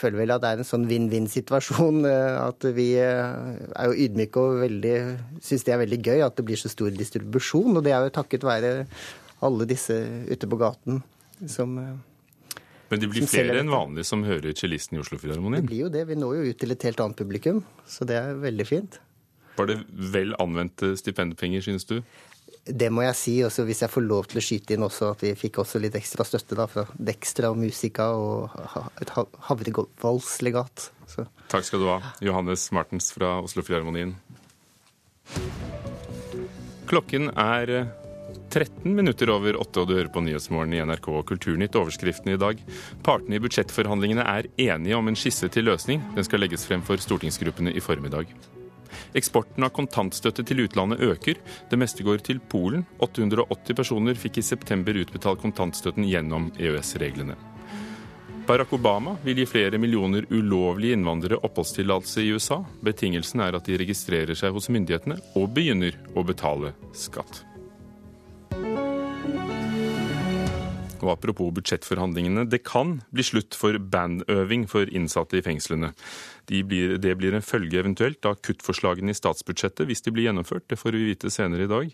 føler 0.00 0.22
vel 0.22 0.34
at 0.34 0.42
det 0.42 0.50
er 0.50 0.62
en 0.62 0.68
sånn 0.72 0.88
vinn-vinn-situasjon. 0.90 2.04
Eh, 2.10 2.36
at 2.40 2.64
vi 2.74 2.86
eh, 2.98 3.56
er 3.76 3.90
jo 3.90 4.04
ydmyke 4.06 4.40
og 4.40 4.60
veldig 4.64 4.94
syns 5.44 5.66
det 5.66 5.74
er 5.74 5.82
veldig 5.82 5.98
gøy 6.00 6.22
at 6.24 6.36
det 6.38 6.44
blir 6.48 6.58
så 6.58 6.70
stor 6.72 6.90
distribusjon. 6.94 7.76
Og 7.76 7.84
det 7.84 7.92
er 7.94 8.06
jo 8.06 8.14
takket 8.14 8.46
være 8.46 8.70
alle 9.44 9.66
disse 9.68 9.94
ute 10.30 10.48
på 10.50 10.58
gaten 10.60 11.02
som 11.48 11.76
eh, 11.80 11.98
men 12.90 12.98
det 12.98 13.06
blir 13.12 13.26
flere 13.30 13.60
enn 13.60 13.70
vanlig 13.70 14.02
som 14.08 14.24
hører 14.26 14.50
cellisten 14.58 14.98
i 14.98 15.00
Oslo 15.00 15.14
Filharmonien? 15.22 15.62
Det 15.62 15.70
blir 15.70 15.84
jo 15.84 15.92
det. 15.94 16.02
Vi 16.08 16.16
når 16.18 16.40
jo 16.40 16.50
ut 16.50 16.58
til 16.58 16.74
et 16.74 16.86
helt 16.88 17.02
annet 17.04 17.20
publikum, 17.20 17.60
så 17.86 18.06
det 18.08 18.16
er 18.18 18.40
veldig 18.42 18.66
fint. 18.66 18.98
Var 19.60 19.68
det 19.70 19.76
vel 20.10 20.34
anvendte 20.42 20.96
stipendpenger, 20.98 21.62
synes 21.62 21.86
du? 21.86 22.00
Det 22.64 22.90
må 22.92 23.04
jeg 23.06 23.16
si. 23.16 23.34
Også 23.46 23.64
hvis 23.68 23.82
jeg 23.84 23.92
får 23.92 24.04
lov 24.04 24.28
til 24.30 24.40
å 24.40 24.44
skyte 24.44 24.76
inn 24.76 24.84
også 24.86 25.12
at 25.14 25.24
vi 25.24 25.32
fikk 25.38 25.62
også 25.62 25.80
litt 25.82 25.96
ekstra 25.98 26.26
støtte 26.28 26.58
da, 26.58 26.66
fra 26.70 26.84
Dextra 26.94 27.52
og 27.52 27.60
Musica 27.60 28.10
og 28.16 28.52
et 29.00 29.14
Havrevoldslegat. 29.48 30.90
Takk 31.50 31.66
skal 31.66 31.82
du 31.82 31.88
ha, 31.90 31.98
Johannes 32.22 32.68
Martens 32.76 33.10
fra 33.14 33.38
Oslofilharmonien. 33.42 34.14
Klokken 36.90 37.30
er 37.38 37.90
13 38.50 38.94
minutter 38.96 39.30
over 39.30 39.56
åtte, 39.62 39.82
og 39.82 39.90
du 39.90 39.94
hører 39.94 40.10
på 40.12 40.22
Nyhetsmorgen 40.26 40.74
i 40.74 40.82
NRK 40.82 41.10
og 41.14 41.26
Kulturnytt. 41.30 41.78
Overskriften 41.78 42.34
i 42.34 42.38
dag. 42.40 42.62
Partene 43.06 43.38
i 43.38 43.42
budsjettforhandlingene 43.42 44.26
er 44.26 44.50
enige 44.70 44.98
om 44.98 45.10
en 45.10 45.18
skisse 45.18 45.50
til 45.54 45.70
løsning. 45.70 46.02
Den 46.16 46.26
skal 46.26 46.42
legges 46.42 46.66
frem 46.66 46.82
for 46.86 47.00
stortingsgruppene 47.02 47.74
i 47.74 47.84
formiddag. 47.84 48.34
Eksporten 49.16 49.66
av 49.66 49.74
kontantstøtte 49.76 50.44
til 50.46 50.64
utlandet 50.64 51.02
øker. 51.04 51.40
Det 51.70 51.78
meste 51.78 52.06
går 52.06 52.24
til 52.26 52.40
Polen. 52.40 52.86
880 52.98 53.76
personer 53.76 54.18
fikk 54.18 54.40
i 54.40 54.46
september 54.46 54.96
utbetalt 55.00 55.42
kontantstøtten 55.42 56.06
gjennom 56.08 56.50
EØS-reglene. 56.58 57.38
Barack 58.50 58.72
Obama 58.72 59.14
vil 59.22 59.38
gi 59.38 59.46
flere 59.46 59.78
millioner 59.78 60.24
ulovlige 60.30 60.96
innvandrere 60.96 61.38
oppholdstillatelse 61.46 62.24
i 62.24 62.32
USA. 62.34 62.58
Betingelsen 62.82 63.44
er 63.44 63.54
at 63.54 63.68
de 63.68 63.78
registrerer 63.78 64.34
seg 64.34 64.56
hos 64.56 64.66
myndighetene 64.72 65.20
og 65.38 65.52
begynner 65.54 65.94
å 66.18 66.26
betale 66.26 66.74
skatt. 66.96 67.44
Og 71.00 71.14
apropos 71.14 71.52
budsjettforhandlingene, 71.56 72.44
det 72.50 72.62
kan 72.68 72.98
bli 73.14 73.24
slutt 73.24 73.56
for 73.56 73.76
bandøving 73.92 74.66
for 74.68 74.90
innsatte 74.92 75.38
i 75.38 75.44
fengslene. 75.44 75.92
De 76.50 76.62
blir, 76.66 76.96
det 77.00 77.14
blir 77.20 77.36
en 77.36 77.44
følge 77.44 77.80
eventuelt 77.80 78.26
av 78.28 78.40
kuttforslagene 78.44 79.14
i 79.14 79.16
statsbudsjettet 79.16 79.88
hvis 79.88 80.04
de 80.04 80.12
blir 80.14 80.28
gjennomført. 80.28 80.66
Det 80.68 80.78
får 80.80 80.98
vi 80.98 81.08
vite 81.08 81.32
senere 81.32 81.64
i 81.64 81.70
dag. 81.70 81.90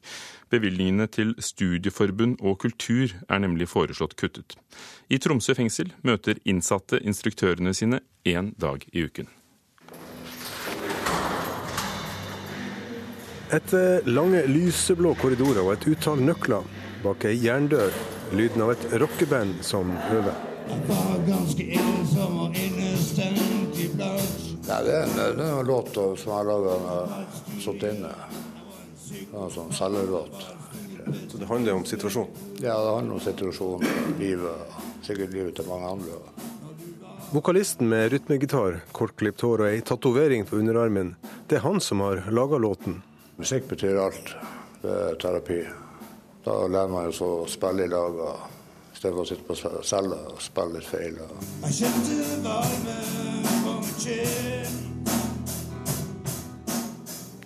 Bevilgningene 0.51 1.07
til 1.13 1.35
studieforbund 1.39 2.41
og 2.43 2.59
kultur 2.65 3.15
er 3.29 3.43
nemlig 3.43 3.71
foreslått 3.71 4.17
kuttet. 4.19 4.59
I 5.13 5.21
Tromsø 5.23 5.55
fengsel 5.55 5.93
møter 6.07 6.41
innsatte 6.45 7.03
instruktørene 7.05 7.75
sine 7.77 8.03
én 8.27 8.55
dag 8.59 8.83
i 8.93 9.07
uken. 9.07 9.31
Etter 13.55 14.03
lange, 14.11 14.41
lyseblå 14.51 15.13
korridorer 15.21 15.63
og 15.63 15.77
et 15.77 15.85
utall 15.93 16.19
nøkler 16.27 16.67
bak 17.05 17.29
ei 17.29 17.37
jerndør 17.39 17.95
lyden 18.33 18.63
av 18.63 18.71
et 18.73 18.87
rockeband 18.93 19.55
som 19.65 19.93
øver. 20.11 20.35
Ja, 24.67 24.83
det, 24.83 24.93
er 24.93 25.03
en, 25.03 25.15
det 25.17 25.45
er 25.45 25.61
en 25.61 25.67
låt 25.67 25.95
som 25.95 26.27
jeg 26.27 26.35
har 26.35 26.49
laga 26.49 26.75
når 26.83 26.91
jeg 26.91 26.91
har 26.91 27.63
sittet 27.63 27.89
inne. 27.95 28.13
En 29.37 29.53
sånn 29.55 29.73
cellerlåt. 29.77 30.43
Så 31.29 31.39
det 31.39 31.47
handler 31.47 31.79
om 31.79 31.87
situasjonen? 31.87 32.45
Ja, 32.59 32.75
det 32.83 32.95
handler 32.97 33.15
om 33.15 33.23
situasjonen, 33.23 33.87
livet, 34.19 34.77
sikkert 35.07 35.35
livet 35.37 35.55
til 35.59 35.71
mange 35.71 35.95
andre. 35.95 36.19
Vokalisten 37.31 37.89
med 37.91 38.11
rytmegitar, 38.13 38.81
kortklipt 38.95 39.43
hår 39.47 39.65
og 39.65 39.71
ei 39.71 39.81
tatovering 39.87 40.47
på 40.47 40.59
underarmen, 40.59 41.15
det 41.47 41.61
er 41.61 41.67
han 41.67 41.83
som 41.83 42.03
har 42.03 42.27
laga 42.31 42.59
låten. 42.59 43.01
Musikk 43.39 43.69
betyr 43.71 43.99
alt. 44.03 44.35
Det 44.83 44.95
er 45.11 45.19
terapi. 45.23 45.61
Da 46.47 46.53
lærer 46.71 46.87
man 46.87 47.09
jo 47.11 47.27
å 47.27 47.47
spille 47.51 47.89
i 47.89 47.91
lag 47.91 48.19
istedenfor 48.95 49.25
å 49.25 49.27
sitte 49.27 49.47
på 49.49 49.55
cella 49.83 50.19
og 50.31 50.39
spille 50.39 50.79
litt 50.79 50.87
feil. 50.87 51.17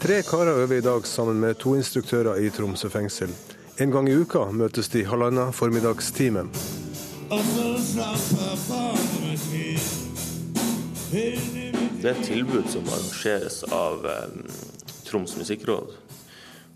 Tre 0.00 0.18
karer 0.28 0.60
øver 0.66 0.76
i 0.76 0.84
dag 0.84 1.08
sammen 1.08 1.40
med 1.40 1.56
to 1.64 1.72
instruktører 1.80 2.44
i 2.44 2.52
Tromsø 2.52 2.92
fengsel. 2.92 3.32
En 3.80 3.90
gang 3.94 4.08
i 4.08 4.18
uka 4.20 4.44
møtes 4.52 4.92
de 4.92 5.06
halvannen 5.08 5.56
formiddagstime. 5.56 6.44
Det 11.10 12.04
er 12.04 12.12
et 12.12 12.24
tilbud 12.28 12.68
som 12.68 12.84
arrangeres 12.92 13.62
av 13.72 14.04
um, 14.04 14.44
Troms 15.08 15.38
musikkråd. 15.40 16.09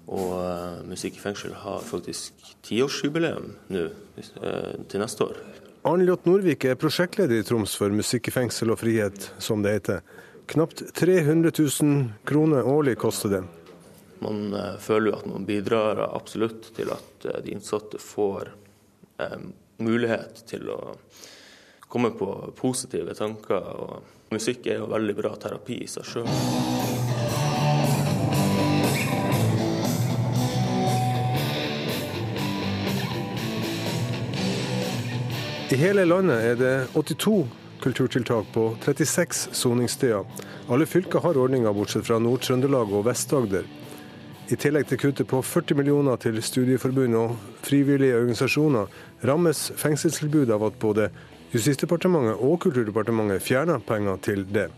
Og 0.04 0.32
uh, 0.36 0.82
Musikk 0.84 1.16
i 1.16 1.22
fengsel 1.22 1.54
har 1.56 1.84
faktisk 1.84 2.54
tiårsjubileum 2.66 3.54
nå 3.72 3.84
uh, 3.88 4.74
til 4.90 5.00
neste 5.00 5.28
år. 5.28 5.38
Arnljot 5.88 6.28
Norvik 6.28 6.66
er 6.68 6.78
prosjektleder 6.80 7.40
i 7.40 7.46
Troms 7.46 7.76
for 7.76 7.92
Musikk 7.92 8.28
i 8.28 8.34
fengsel 8.34 8.72
og 8.72 8.80
frihet, 8.80 9.30
som 9.38 9.64
det 9.64 9.78
heter. 9.78 10.02
Knapt 10.52 10.82
300 10.96 11.52
000 11.56 12.26
kroner 12.28 12.68
årlig 12.68 12.98
koster 13.00 13.32
det. 13.32 13.42
Man 14.24 14.52
uh, 14.52 14.76
føler 14.80 15.12
jo 15.12 15.16
at 15.22 15.30
man 15.30 15.48
bidrar 15.48 16.04
absolutt 16.10 16.68
til 16.76 16.92
at 16.92 17.28
de 17.44 17.54
innsatte 17.54 18.00
får 18.02 18.50
mulighet 19.78 20.40
til 20.50 20.66
å 20.74 20.78
komme 21.86 22.10
på 22.18 22.26
positive 22.58 23.14
tanker. 23.14 23.62
og 23.78 24.34
Musikk 24.34 24.66
er 24.66 24.82
jo 24.82 24.90
veldig 24.90 25.14
bra 25.14 25.36
terapi 25.38 25.84
i 25.84 25.90
seg 25.90 26.08
sjøl. 26.10 27.13
I 35.74 35.76
hele 35.76 36.04
landet 36.06 36.38
er 36.38 36.54
det 36.54 36.74
82 36.94 37.48
kulturtiltak 37.82 38.46
på 38.54 38.76
36 38.84 39.48
soningssteder. 39.58 40.22
Alle 40.70 40.86
fylker 40.86 41.18
har 41.24 41.34
ordninger, 41.34 41.72
bortsett 41.74 42.06
fra 42.06 42.20
Nord-Trøndelag 42.22 42.92
og 42.94 43.02
Vest-Agder. 43.08 43.66
I 44.54 44.58
tillegg 44.60 44.86
til 44.86 45.00
kuttet 45.02 45.26
på 45.26 45.40
40 45.42 45.74
millioner 45.80 46.20
til 46.22 46.38
studieforbund 46.46 47.18
og 47.18 47.34
frivillige 47.66 48.20
organisasjoner, 48.20 48.86
rammes 49.26 49.64
fengselstilbudet 49.80 50.54
av 50.54 50.68
at 50.68 50.78
både 50.78 51.08
Justisdepartementet 51.50 52.38
og 52.38 52.54
Kulturdepartementet 52.62 53.42
fjerner 53.42 53.82
penger 53.82 54.22
til 54.22 54.46
det. 54.54 54.68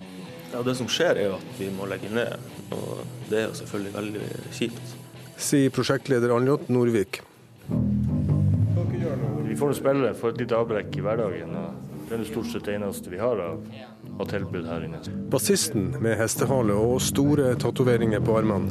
Ja, 0.54 0.64
Det 0.64 0.78
som 0.80 0.88
skjer, 0.88 1.20
er 1.26 1.36
at 1.36 1.60
vi 1.60 1.68
må 1.76 1.84
legge 1.92 2.08
ned, 2.08 2.40
og 2.72 3.04
det 3.28 3.42
er 3.42 3.48
jo 3.50 3.60
selvfølgelig 3.60 3.94
veldig 4.00 4.26
kjipt. 4.48 4.96
Sier 5.36 5.76
prosjektleder 5.76 6.32
Anjot 6.32 6.70
Norvik. 6.72 7.20
Vi 9.56 9.60
får 9.60 9.72
spillere, 9.72 10.14
for 10.14 10.34
et 10.34 10.40
lite 10.42 10.52
avbrekk 10.52 10.96
i 10.98 11.00
hverdagen. 11.00 11.54
og 11.56 12.08
Det 12.10 12.18
er 12.18 12.24
stort 12.28 12.50
sett 12.52 12.66
det 12.68 12.74
eneste 12.76 13.08
vi 13.08 13.16
har 13.16 13.38
av, 13.40 13.62
av 14.20 14.28
tilbud 14.28 14.66
her 14.68 14.84
inne. 14.84 14.98
Bassisten 15.32 15.86
med 16.04 16.18
hestehale 16.20 16.76
og 16.76 17.00
store 17.00 17.54
tatoveringer 17.56 18.20
på 18.20 18.34
armene. 18.36 18.68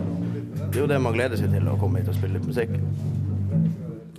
Det 0.59 0.77
er 0.77 0.83
jo 0.83 0.91
det 0.93 1.01
man 1.01 1.17
gleder 1.17 1.41
seg 1.41 1.49
til, 1.55 1.65
å 1.65 1.73
komme 1.81 2.03
hit 2.03 2.13
og 2.13 2.19
spille 2.19 2.37
litt 2.37 2.45
musikk. 2.45 2.77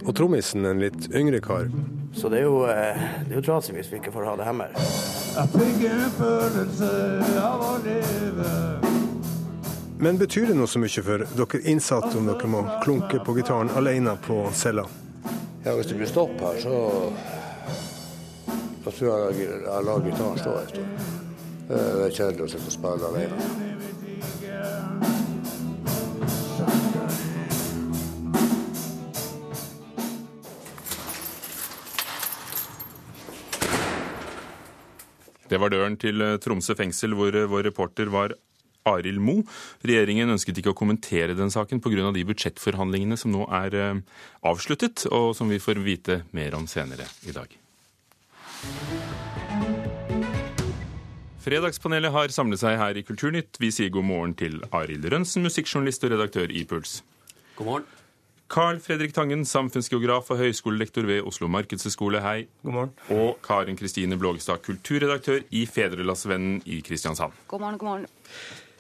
Og 0.09 0.11
trommisen 0.19 0.67
en 0.67 0.83
litt 0.83 1.07
yngre 1.15 1.39
kar. 1.47 1.71
Så 2.19 2.35
det 2.35 2.43
er 2.43 2.49
jo, 2.49 2.59
det 2.67 3.31
er 3.31 3.39
jo 3.39 3.47
trasig 3.53 3.79
hvis 3.79 3.95
vi 3.95 4.03
ikke 4.03 4.17
får 4.19 4.27
ha 4.33 4.37
det 4.43 4.51
hjemme. 4.51 4.71
Jeg 5.39 5.55
fikk 5.55 5.89
en 5.93 6.05
følelse 6.19 6.93
av 7.47 7.67
å 7.71 7.73
leve. 7.87 8.53
Men 10.03 10.19
betyr 10.19 10.51
det 10.51 10.59
noe 10.59 10.67
så 10.67 10.83
mye 10.83 11.09
for 11.15 11.31
dere 11.31 11.67
innsatte 11.71 12.17
om 12.19 12.27
dere 12.27 12.55
må 12.59 12.67
klunke 12.83 13.23
på 13.23 13.39
gitaren 13.39 13.71
alene 13.79 14.19
på 14.27 14.49
cella? 14.51 14.91
Ja, 15.67 15.73
hvis 15.75 15.89
det 15.91 15.97
blir 15.99 16.07
stopp 16.07 16.39
her, 16.39 16.61
så 16.63 16.73
da 18.85 18.91
tror 18.95 19.09
jeg 19.11 19.49
jeg 19.49 19.87
lar 19.89 20.05
gitaren 20.05 20.39
stå 20.39 20.53
en 20.61 20.69
stund. 20.71 21.09
Det 21.67 21.81
er 22.05 22.13
kjedelig 22.15 22.45
å 22.45 22.51
sitte 22.53 22.69
og 22.71 22.75
spille 22.77 23.09
alene. 23.11 23.37
Det 35.51 35.59
var 35.63 35.75
døren 35.75 35.99
til 35.99 36.23
eh, 36.23 36.39
Tromsø 36.43 36.79
fengsel, 36.79 37.19
hvor 37.19 37.35
eh, 37.35 37.51
vår 37.51 37.67
reporter 37.73 38.15
var 38.15 38.39
Arild 38.87 39.23
Mo. 39.23 39.41
Regjeringen 39.87 40.33
ønsket 40.35 40.63
ikke 40.63 40.73
å 40.75 40.79
kommentere 40.79 41.37
den 41.39 41.53
saken 41.53 41.83
pga. 41.83 42.13
de 42.13 42.25
budsjettforhandlingene 42.25 43.17
som 43.17 43.33
nå 43.35 43.47
er 43.51 43.75
eh, 43.75 44.01
avsluttet, 44.43 45.07
og 45.11 45.35
som 45.37 45.49
vi 45.49 45.59
får 45.63 45.83
vite 45.85 46.23
mer 46.33 46.55
om 46.55 46.67
senere 46.67 47.09
i 47.27 47.35
dag. 47.35 47.51
Fredagspanelet 51.47 52.11
har 52.11 52.33
samlet 52.35 52.59
seg 52.59 52.79
her 52.81 52.97
i 52.99 53.05
Kulturnytt. 53.07 53.61
Vi 53.63 53.71
sier 53.71 53.93
god 53.95 54.09
morgen 54.09 54.35
til 54.35 54.59
Arild 54.75 55.07
Rønsen, 55.13 55.45
musikkjournalist 55.47 56.03
og 56.03 56.17
redaktør 56.17 56.51
i 56.51 56.65
Puls. 56.67 57.05
God 57.55 57.67
morgen. 57.67 57.87
Carl 58.51 58.79
Fredrik 58.79 59.15
Tangen, 59.15 59.45
samfunnsgeograf 59.47 60.29
og 60.31 60.39
høyskolelektor 60.39 61.07
ved 61.09 61.25
Oslo 61.27 61.49
markedshøgskole, 61.51 62.21
hei. 62.23 62.47
God 62.63 62.77
morgen. 62.77 62.93
Og 63.11 63.41
Karin 63.43 63.79
Kristine 63.79 64.19
Blågestad, 64.19 64.63
kulturredaktør 64.63 65.43
i 65.51 65.65
Fedrelandsvennen 65.67 66.61
i 66.67 66.79
Kristiansand. 66.87 67.35
God 67.51 67.65
morgen, 67.65 67.79
god 67.79 67.89
morgen. 67.89 68.07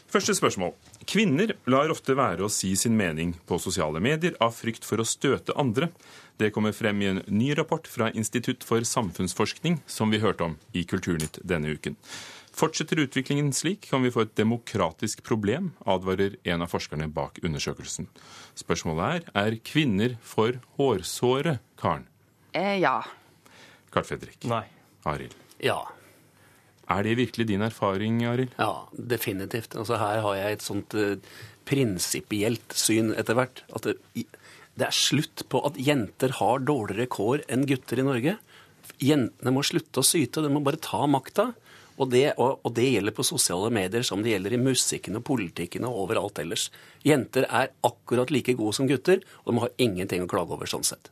Første 0.06 0.36
spørsmål. 0.38 0.70
Kvinner 1.06 1.56
lar 1.66 1.90
ofte 1.90 2.14
være 2.16 2.46
å 2.46 2.52
si 2.52 2.70
sin 2.78 2.94
mening 2.98 3.34
på 3.48 3.58
sosiale 3.62 4.00
medier 4.02 4.36
av 4.42 4.54
frykt 4.54 4.86
for 4.86 5.02
å 5.02 5.06
støte 5.06 5.54
andre. 5.58 5.90
Det 6.38 6.52
kommer 6.54 6.74
frem 6.76 7.02
i 7.02 7.10
en 7.10 7.20
ny 7.26 7.50
rapport 7.58 7.88
fra 7.90 8.12
Institutt 8.14 8.64
for 8.66 8.86
samfunnsforskning, 8.86 9.80
som 9.86 10.14
vi 10.14 10.22
hørte 10.22 10.46
om 10.46 10.56
i 10.76 10.84
Kulturnytt 10.86 11.40
denne 11.42 11.74
uken. 11.74 11.98
Fortsetter 12.56 13.02
utviklingen 13.02 13.50
slik, 13.52 13.90
kan 13.90 14.00
vi 14.06 14.12
få 14.14 14.22
et 14.24 14.36
demokratisk 14.38 15.20
problem, 15.26 15.74
advarer 15.84 16.38
en 16.48 16.64
av 16.64 16.70
forskerne 16.72 17.10
bak 17.12 17.42
undersøkelsen. 17.44 18.08
Spørsmålet 18.56 19.26
er 19.34 19.42
er 19.42 19.58
kvinner 19.60 20.16
for 20.24 20.62
hårsåre, 20.78 21.58
Karen? 21.76 22.06
Eh, 22.56 22.78
ja. 22.80 23.02
Karl 23.92 24.08
Fredrik? 24.08 24.38
Nei. 24.48 24.64
Arild? 25.04 25.36
Ja. 25.60 25.82
Er 26.86 27.02
det 27.02 27.16
virkelig 27.18 27.48
din 27.48 27.64
erfaring, 27.66 28.22
Arild? 28.28 28.54
Ja, 28.60 28.86
definitivt. 28.94 29.74
Altså, 29.74 29.98
her 29.98 30.22
har 30.22 30.38
jeg 30.38 30.56
et 30.56 30.64
sånt 30.66 30.94
uh, 30.94 31.16
prinsipielt 31.66 32.76
syn 32.78 33.10
etter 33.18 33.38
hvert. 33.38 33.64
At 33.74 33.88
det, 33.88 33.96
det, 34.14 34.86
er 34.86 34.94
slutt 34.94 35.46
på 35.50 35.64
at 35.66 35.80
jenter 35.82 36.36
har 36.38 36.62
dårligere 36.62 37.10
kår 37.10 37.46
enn 37.50 37.66
gutter 37.66 38.02
i 38.02 38.06
Norge. 38.06 38.36
Jentene 39.02 39.52
må 39.52 39.64
slutte 39.66 40.02
å 40.02 40.06
syte, 40.06 40.44
de 40.44 40.52
må 40.52 40.62
bare 40.64 40.80
ta 40.82 41.02
makta. 41.10 41.50
Og 41.96 42.10
det, 42.12 42.36
og, 42.36 42.60
og 42.60 42.74
det, 42.76 42.86
gjelder 42.92 43.14
på 43.16 43.24
sosiale 43.24 43.70
medier 43.72 44.04
som 44.06 44.22
det 44.22 44.34
gjelder 44.34 44.54
i 44.54 44.60
musikken 44.60 45.16
og 45.18 45.24
politikken 45.26 45.86
og 45.88 46.02
overalt 46.04 46.38
ellers. 46.42 46.68
Jenter 47.06 47.48
er 47.48 47.72
akkurat 47.88 48.30
like 48.30 48.54
gode 48.58 48.76
som 48.76 48.86
gutter, 48.86 49.24
og 49.42 49.54
de 49.54 49.62
har 49.64 49.76
ingenting 49.82 50.22
å 50.22 50.30
klage 50.30 50.54
over 50.54 50.70
sånn 50.70 50.86
sett. 50.86 51.10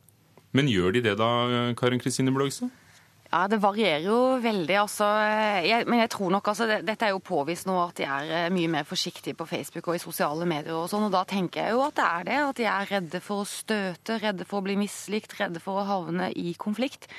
Men 0.55 0.69
gjør 0.71 0.95
de 0.95 1.01
det 1.09 1.17
da, 1.19 1.29
Karin 1.75 1.99
Kristine 1.99 2.31
Blågstad? 2.31 2.69
Ja, 3.31 3.47
Det 3.47 3.59
varierer 3.61 4.05
jo 4.05 4.17
veldig. 4.41 4.75
altså. 4.79 5.05
Jeg, 5.65 5.87
men 5.87 5.99
jeg 5.99 6.09
tror 6.13 6.31
nok, 6.31 6.47
altså, 6.47 6.67
det, 6.69 6.85
Dette 6.87 7.07
er 7.07 7.15
jo 7.15 7.19
påvist 7.19 7.65
nå 7.67 7.75
at 7.81 7.97
de 7.97 8.05
er 8.05 8.33
eh, 8.45 8.51
mye 8.53 8.69
mer 8.71 8.83
forsiktige 8.87 9.35
på 9.35 9.47
Facebook 9.49 9.87
og 9.87 9.95
i 9.95 10.03
sosiale 10.03 10.45
medier. 10.45 10.75
og 10.75 10.89
sånn, 10.89 11.07
og 11.07 11.11
Da 11.11 11.23
tenker 11.25 11.65
jeg 11.65 11.73
jo 11.75 11.81
at 11.87 11.95
det 11.95 12.05
er 12.05 12.23
det. 12.29 12.37
At 12.49 12.61
de 12.61 12.69
er 12.69 12.91
redde 12.91 13.21
for 13.21 13.43
å 13.43 13.49
støte, 13.49 14.19
redde 14.21 14.45
for 14.45 14.61
å 14.61 14.67
bli 14.67 14.77
mislikt, 14.79 15.35
redde 15.39 15.59
for 15.59 15.81
å 15.81 15.89
havne 15.89 16.31
i 16.31 16.53
konflikt. 16.53 17.09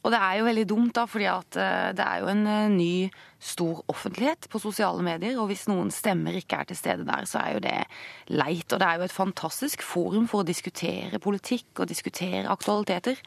Og 0.00 0.14
det 0.14 0.20
er 0.24 0.38
jo 0.38 0.46
veldig 0.46 0.64
dumt, 0.64 0.94
da, 0.96 1.04
fordi 1.04 1.26
at 1.28 1.56
eh, 1.60 1.90
det 1.92 2.06
er 2.06 2.22
jo 2.22 2.30
en 2.32 2.46
eh, 2.48 2.72
ny 2.72 2.94
stor 3.40 3.82
offentlighet 3.92 4.48
på 4.48 4.60
sosiale 4.62 5.04
medier. 5.04 5.36
Og 5.38 5.50
hvis 5.52 5.66
noen 5.68 5.92
stemmer 5.92 6.36
ikke 6.40 6.62
er 6.62 6.70
til 6.70 6.80
stede 6.80 7.04
der, 7.08 7.28
så 7.28 7.44
er 7.44 7.54
jo 7.58 7.64
det 7.68 7.76
leit. 8.32 8.72
Og 8.72 8.80
det 8.80 8.88
er 8.88 8.96
jo 8.96 9.08
et 9.08 9.16
fantastisk 9.16 9.84
forum 9.84 10.28
for 10.30 10.40
å 10.40 10.48
diskutere 10.48 11.20
politikk 11.20 11.84
og 11.84 11.92
diskutere 11.92 12.48
aktualiteter. 12.48 13.20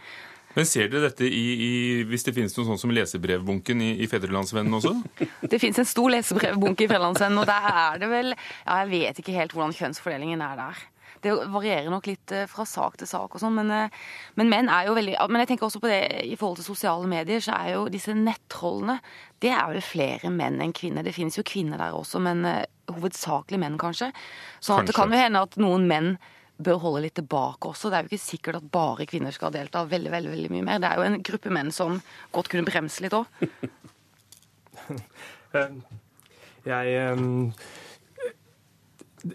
Men 0.54 0.70
Ser 0.70 0.90
dere 0.92 1.10
dette 1.10 1.26
i, 1.26 1.44
i, 1.54 1.74
hvis 2.10 2.26
det 2.28 2.36
finnes 2.36 2.54
noe 2.58 2.68
sånt 2.68 2.82
som 2.82 2.94
lesebrevbunken 2.94 3.82
i, 3.82 3.92
i 4.06 4.10
Fedrelandsvennen 4.10 4.78
også? 4.80 4.96
Det 5.52 5.60
finnes 5.62 5.82
en 5.82 5.90
stor 5.90 6.14
lesebrevbunke 6.14 6.86
i 6.86 6.90
Fedrelandsvennen, 6.90 7.42
og 7.42 7.50
der 7.50 7.70
er 7.74 8.02
det 8.02 8.10
vel 8.12 8.34
ja, 8.34 8.82
Jeg 8.84 8.90
vet 8.94 9.22
ikke 9.22 9.38
helt 9.38 9.56
hvordan 9.56 9.74
kjønnsfordelingen 9.78 10.44
er 10.46 10.60
der. 10.60 10.84
Det 11.24 11.32
varierer 11.54 11.88
nok 11.92 12.08
litt 12.10 12.34
eh, 12.36 12.48
fra 12.52 12.66
sak 12.68 12.98
til 13.00 13.08
sak 13.08 13.32
og 13.36 13.42
sånn, 13.42 13.56
men, 13.56 13.72
eh, 13.72 14.02
men, 14.40 14.50
menn 14.52 14.72
er 14.72 14.90
jo 14.90 14.96
veldig 14.98 15.16
Men 15.32 15.44
jeg 15.44 15.54
tenker 15.54 15.70
også 15.70 15.80
på 15.84 15.92
det 15.92 16.02
i 16.28 16.36
forhold 16.40 16.60
til 16.60 16.68
sosiale 16.68 17.08
medier, 17.10 17.40
så 17.44 17.56
er 17.56 17.78
jo 17.78 17.86
disse 17.92 18.16
nettrollene 18.18 18.98
Det 19.42 19.54
er 19.54 19.72
vel 19.72 19.84
flere 19.84 20.32
menn 20.34 20.60
enn 20.64 20.76
kvinner. 20.76 21.06
Det 21.06 21.16
finnes 21.16 21.40
jo 21.40 21.46
kvinner 21.48 21.80
der 21.80 21.96
også, 21.96 22.20
men 22.24 22.44
uh, 22.48 22.64
hovedsakelig 22.92 23.60
menn, 23.60 23.80
kanskje. 23.80 24.12
Så 24.64 24.82
det 24.88 24.96
kan 24.96 25.12
jo 25.12 25.20
hende 25.20 25.42
at 25.48 25.58
noen 25.60 25.88
menn 25.88 26.14
bør 26.66 26.82
holde 26.82 27.04
litt 27.06 27.16
tilbake 27.20 27.70
også. 27.70 27.90
Det 27.92 27.98
er 27.98 28.06
jo 28.06 28.12
ikke 28.12 28.26
sikkert 28.26 28.60
at 28.60 28.70
bare 28.74 29.08
kvinner 29.10 29.36
skal 29.36 29.54
delta 29.54 29.84
veldig 29.90 30.12
veldig, 30.14 30.34
veldig 30.34 30.52
mye 30.54 30.68
mer. 30.68 30.82
Det 30.84 30.90
er 30.90 31.00
jo 31.00 31.08
en 31.08 31.24
gruppe 31.30 31.54
menn 31.54 31.72
som 31.76 32.00
godt 32.36 32.52
kunne 32.52 32.68
bremse 32.68 33.04
litt 33.06 33.16
òg. 33.18 33.26
jeg, 36.72 36.84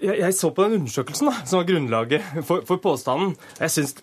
jeg, 0.00 0.14
jeg, 0.20 0.32
så 0.36 0.52
på 0.52 0.66
den 0.66 0.80
undersøkelsen 0.82 1.30
da, 1.30 1.36
som 1.44 1.60
var 1.60 1.68
grunnlaget 1.70 2.32
for, 2.42 2.64
for 2.68 2.82
påstanden. 2.82 3.36
Jeg 3.60 3.70
syns, 3.76 3.98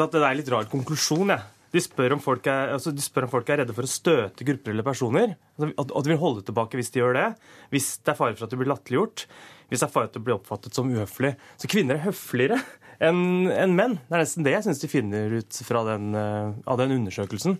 at 0.00 0.14
det 0.14 0.22
er 0.24 0.38
litt 0.38 0.52
rar 0.52 0.68
konklusjon. 0.70 1.34
jeg. 1.34 1.59
De 1.70 1.78
spør, 1.82 2.16
om 2.16 2.22
folk 2.22 2.46
er, 2.50 2.72
altså 2.74 2.90
om 2.90 3.30
folk 3.30 3.50
er 3.52 3.62
redde 3.62 3.74
for 3.76 3.86
å 3.86 3.90
støte 3.90 4.46
grupper 4.46 4.72
eller 4.72 4.86
personer. 4.86 5.36
og 5.60 5.80
at 5.84 6.04
de 6.04 6.10
vil 6.10 6.18
holde 6.18 6.42
tilbake 6.46 6.78
hvis 6.78 6.90
de 6.90 7.02
gjør 7.02 7.14
det. 7.14 7.26
Hvis 7.70 7.92
det 8.02 8.10
er 8.10 8.18
fare 8.18 8.34
for 8.34 8.46
at 8.46 8.50
de 8.50 8.58
blir 8.58 8.70
latterliggjort. 8.72 9.26
Hvis 9.70 9.82
det 9.82 9.86
er 9.86 9.92
fare 9.92 10.08
for 10.08 10.10
at 10.10 10.18
de 10.18 10.24
blir 10.26 10.34
oppfattet 10.34 10.74
som 10.74 10.90
uhøflig. 10.90 11.36
Så 11.62 11.70
kvinner 11.70 11.98
er 11.98 12.08
høfligere 12.08 12.58
enn 13.00 13.46
en 13.54 13.76
menn. 13.76 13.96
Det 14.08 14.16
er 14.16 14.24
nesten 14.24 14.46
det 14.46 14.56
jeg 14.56 14.66
syns 14.66 14.82
de 14.82 14.90
finner 14.90 15.38
ut 15.38 15.62
fra 15.68 15.84
den, 15.92 16.10
uh, 16.18 16.50
av 16.66 16.80
den 16.82 16.96
undersøkelsen. 16.98 17.56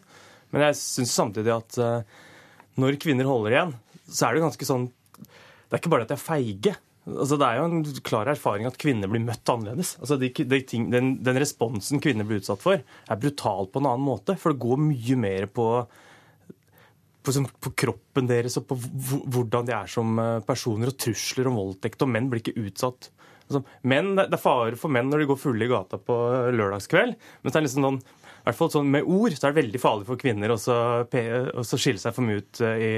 Men 0.50 0.66
jeg 0.66 0.80
syns 0.80 1.14
samtidig 1.14 1.54
at 1.54 1.78
uh, 1.78 2.02
når 2.82 2.98
kvinner 3.02 3.30
holder 3.30 3.54
igjen, 3.54 3.74
så 4.10 4.26
er 4.26 4.34
det 4.34 4.42
ganske 4.48 4.66
sånn 4.66 4.90
Det 5.20 5.76
er 5.76 5.80
ikke 5.84 5.92
bare 5.92 6.02
at 6.02 6.10
de 6.10 6.18
er 6.18 6.22
feige. 6.24 6.74
Altså, 7.08 7.38
det 7.40 7.46
er 7.46 7.56
jo 7.56 7.64
en 7.64 8.02
klar 8.04 8.28
erfaring 8.28 8.68
at 8.68 8.76
kvinner 8.80 9.08
blir 9.08 9.22
møtt 9.24 9.48
annerledes. 9.48 9.94
Altså, 10.02 10.18
de, 10.20 10.28
de 10.28 10.60
ting, 10.68 10.90
den, 10.92 11.14
den, 11.24 11.38
responsen 11.40 12.02
kvinner 12.02 12.28
blir 12.28 12.42
utsatt 12.42 12.60
for, 12.60 12.82
er 12.84 13.20
brutal 13.22 13.70
på 13.72 13.80
en 13.80 13.88
annen 13.88 14.04
måte. 14.04 14.36
For 14.40 14.52
det 14.52 14.60
går 14.62 14.82
mye 14.84 15.16
mer 15.20 15.48
på, 15.48 15.68
på, 17.24 17.34
på 17.64 17.72
kroppen 17.84 18.28
deres 18.28 18.58
og 18.60 18.68
på 18.68 18.76
hvordan 18.76 19.70
de 19.70 19.74
er 19.78 19.88
som 19.90 20.20
eh, 20.20 20.42
personer, 20.44 20.92
og 20.92 21.00
trusler 21.00 21.48
om 21.48 21.56
voldtekt. 21.62 22.04
Og 22.04 22.12
menn 22.12 22.28
blir 22.32 22.44
ikke 22.44 22.68
utsatt. 22.68 23.08
Altså, 23.48 23.64
menn, 23.88 24.12
det 24.20 24.28
er 24.28 24.42
fare 24.42 24.76
for 24.78 24.92
menn 24.92 25.08
når 25.10 25.24
de 25.24 25.30
går 25.32 25.40
fulle 25.40 25.66
i 25.66 25.72
gata 25.72 25.98
på 26.04 26.18
lørdagskveld. 26.52 27.16
Men 27.40 27.50
det 27.50 27.62
er 27.62 27.66
liksom 27.66 27.88
sånn, 27.88 28.02
i 28.40 28.44
hvert 28.44 28.60
fall 28.60 28.74
sånn 28.76 28.92
med 28.92 29.08
ord 29.08 29.32
så 29.34 29.48
er 29.48 29.54
det 29.54 29.62
veldig 29.64 29.80
farlig 29.82 30.06
for 30.08 30.20
kvinner 30.20 30.52
å 30.52 30.60
skille 30.60 32.00
seg 32.00 32.12
for 32.12 32.28
mye 32.28 32.44
ut 32.44 32.62
eh, 32.66 32.84
i 32.84 32.92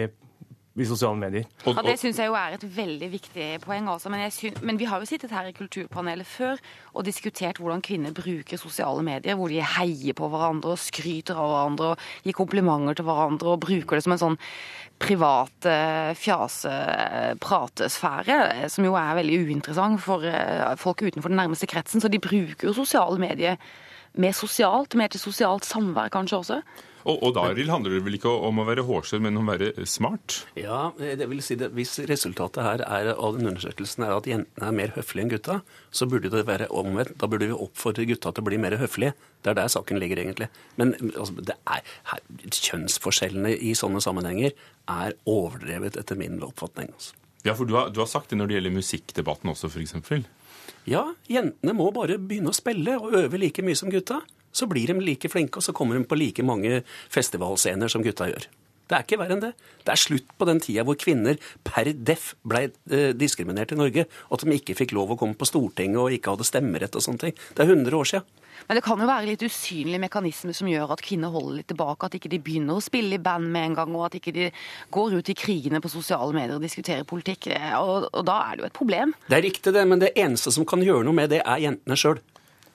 i 0.73 0.87
sosiale 0.89 1.19
medier. 1.21 1.45
Ja, 1.67 1.83
Det 1.85 1.99
syns 2.01 2.17
jeg 2.19 2.27
jo 2.31 2.37
er 2.39 2.51
et 2.57 2.65
veldig 2.77 3.09
viktig 3.13 3.61
poeng. 3.61 3.89
Også. 3.93 4.09
Men, 4.13 4.31
synes, 4.31 4.63
men, 4.63 4.79
vi 4.81 4.85
har 4.89 5.01
jo 5.01 5.07
sittet 5.09 5.31
her 5.31 5.47
i 5.49 5.53
Kulturpanelet 5.53 6.27
før 6.27 6.57
og 6.95 7.05
diskutert 7.05 7.59
hvordan 7.61 7.83
kvinner 7.85 8.13
bruker 8.17 8.57
sosiale 8.57 9.03
medier. 9.05 9.35
Hvor 9.37 9.49
de 9.53 9.61
heier 9.61 10.15
på 10.17 10.29
hverandre 10.33 10.71
og 10.73 10.79
skryter 10.81 11.37
av 11.37 11.49
hverandre 11.53 11.87
og 11.93 11.99
gir 12.25 12.35
komplimenter 12.37 12.95
til 12.97 13.05
hverandre 13.09 13.49
og 13.53 13.61
bruker 13.67 13.97
det 13.97 14.05
som 14.07 14.15
en 14.17 14.25
sånn 14.25 14.41
privat 15.03 15.67
eh, 15.67 16.15
fjase-pratesfære, 16.15 18.63
eh, 18.63 18.69
som 18.71 18.85
jo 18.87 18.95
er 18.97 19.15
veldig 19.19 19.47
uinteressant 19.49 20.01
for 20.01 20.25
eh, 20.25 20.77
folk 20.81 21.03
utenfor 21.03 21.29
den 21.33 21.41
nærmeste 21.43 21.67
kretsen. 21.69 22.01
Så 22.01 22.09
de 22.09 22.19
bruker 22.23 22.69
jo 22.69 22.73
sosiale 22.77 23.19
medier 23.21 23.57
mer 24.20 24.35
sosialt, 24.37 24.96
mer 24.98 25.12
til 25.12 25.22
sosialt 25.22 25.68
samvær 25.68 26.12
kanskje 26.12 26.40
også. 26.42 26.62
Og, 27.03 27.18
og 27.18 27.33
da 27.35 27.48
handler 27.51 27.96
det 27.96 28.03
vel 28.07 28.16
ikke 28.18 28.31
om 28.46 28.61
å 28.62 28.66
være 28.66 28.85
hårsår, 28.87 29.22
men 29.25 29.38
om 29.38 29.48
å 29.48 29.55
være 29.57 29.87
smart? 29.90 30.42
Ja, 30.59 30.92
det 30.98 31.27
vil 31.31 31.42
si 31.42 31.57
det. 31.59 31.72
Hvis 31.75 31.96
resultatet 32.09 32.62
her 32.62 32.85
er, 32.87 33.11
av 33.16 33.38
den 33.38 33.51
undersøkelsen 33.51 34.07
er 34.07 34.14
at 34.14 34.29
jentene 34.31 34.68
er 34.68 34.77
mer 34.77 34.92
høflige 34.94 35.27
enn 35.27 35.33
gutta, 35.33 35.57
så 35.90 36.07
burde 36.11 36.31
det 36.33 36.44
være 36.46 36.70
omvendt. 36.70 37.16
Da 37.18 37.29
burde 37.31 37.48
vi 37.51 37.57
oppfordre 37.57 38.07
gutta 38.09 38.31
til 38.31 38.44
å 38.44 38.48
bli 38.51 38.61
mer 38.62 38.79
høflige. 38.79 39.16
Det 39.42 39.51
er 39.51 39.59
der 39.59 39.72
saken 39.75 39.98
ligger, 39.98 40.22
egentlig. 40.22 40.48
Men 40.79 40.94
altså, 41.11 41.35
det 41.42 41.59
er, 41.66 41.83
her, 42.12 42.22
kjønnsforskjellene 42.46 43.57
i 43.59 43.75
sånne 43.79 44.03
sammenhenger 44.05 44.55
er 44.92 45.18
overdrevet, 45.27 45.98
etter 45.98 46.18
min 46.20 46.38
oppfatning. 46.46 46.94
Altså. 46.94 47.18
Ja, 47.42 47.57
for 47.59 47.66
du 47.66 47.75
har, 47.75 47.90
du 47.90 47.98
har 47.98 48.11
sagt 48.11 48.31
det 48.31 48.38
når 48.38 48.51
det 48.51 48.61
gjelder 48.61 48.79
musikkdebatten 48.79 49.51
også, 49.51 49.72
f.eks. 49.72 49.98
Ja, 50.88 51.07
jentene 51.31 51.75
må 51.79 51.88
bare 51.94 52.18
begynne 52.18 52.53
å 52.53 52.57
spille 52.57 52.98
og 52.98 53.14
øve 53.18 53.40
like 53.40 53.62
mye 53.62 53.79
som 53.79 53.90
gutta 53.92 54.20
så 54.53 54.66
blir 54.68 54.90
de 54.90 55.01
like 55.01 55.31
flinke, 55.33 55.59
og 55.59 55.64
så 55.64 55.72
kommer 55.72 55.96
de 55.96 56.05
på 56.05 56.18
like 56.18 56.44
mange 56.44 56.83
festivalscener 57.12 57.88
som 57.88 58.05
gutta 58.05 58.29
gjør. 58.29 58.48
Det 58.93 58.99
er 58.99 59.07
ikke 59.07 59.17
verre 59.23 59.37
enn 59.39 59.41
det. 59.41 59.55
Det 59.87 59.93
er 59.95 60.01
slutt 60.03 60.33
på 60.37 60.45
den 60.45 60.59
tida 60.61 60.83
hvor 60.85 60.99
kvinner 61.01 61.39
per 61.65 61.89
deff 61.97 62.35
ble 62.45 62.67
eh, 62.69 63.15
diskriminert 63.17 63.73
i 63.73 63.79
Norge, 63.81 64.05
og 64.29 64.37
at 64.37 64.45
de 64.45 64.59
ikke 64.59 64.77
fikk 64.77 64.93
lov 64.93 65.15
å 65.15 65.17
komme 65.17 65.39
på 65.39 65.49
Stortinget 65.49 66.01
og 66.03 66.13
ikke 66.13 66.35
hadde 66.35 66.45
stemmerett 66.45 66.99
og 66.99 67.05
sånne 67.07 67.23
ting. 67.23 67.39
Det 67.57 67.65
er 67.65 67.73
100 67.73 67.97
år 67.97 68.11
sia. 68.11 68.21
Men 68.69 68.77
det 68.77 68.83
kan 68.85 69.01
jo 69.01 69.09
være 69.09 69.31
litt 69.31 69.43
usynlige 69.47 70.03
mekanismer 70.03 70.55
som 70.55 70.69
gjør 70.69 70.93
at 70.93 71.03
kvinner 71.03 71.33
holder 71.33 71.63
litt 71.63 71.69
tilbake. 71.73 72.07
At 72.07 72.17
ikke 72.19 72.31
de 72.35 72.41
begynner 72.45 72.77
å 72.77 72.85
spille 72.85 73.17
i 73.17 73.23
band 73.23 73.49
med 73.55 73.71
en 73.71 73.79
gang, 73.81 73.95
og 73.97 74.05
at 74.11 74.19
ikke 74.19 74.35
de 74.37 74.51
går 74.93 75.17
ut 75.17 75.31
i 75.33 75.37
krigene 75.41 75.81
på 75.83 75.91
sosiale 75.91 76.37
medier 76.37 76.59
og 76.59 76.67
diskuterer 76.67 77.09
politikk. 77.09 77.49
Og, 77.81 78.11
og 78.13 78.27
da 78.29 78.37
er 78.45 78.59
det 78.59 78.65
jo 78.65 78.69
et 78.69 78.77
problem. 78.77 79.15
Det 79.25 79.39
er 79.39 79.47
riktig, 79.49 79.73
det, 79.75 79.87
men 79.89 80.05
det 80.05 80.13
eneste 80.21 80.53
som 80.55 80.69
kan 80.69 80.85
gjøre 80.85 81.09
noe 81.09 81.17
med 81.17 81.33
det, 81.33 81.41
er 81.43 81.65
jentene 81.65 81.99
sjøl. 81.99 82.21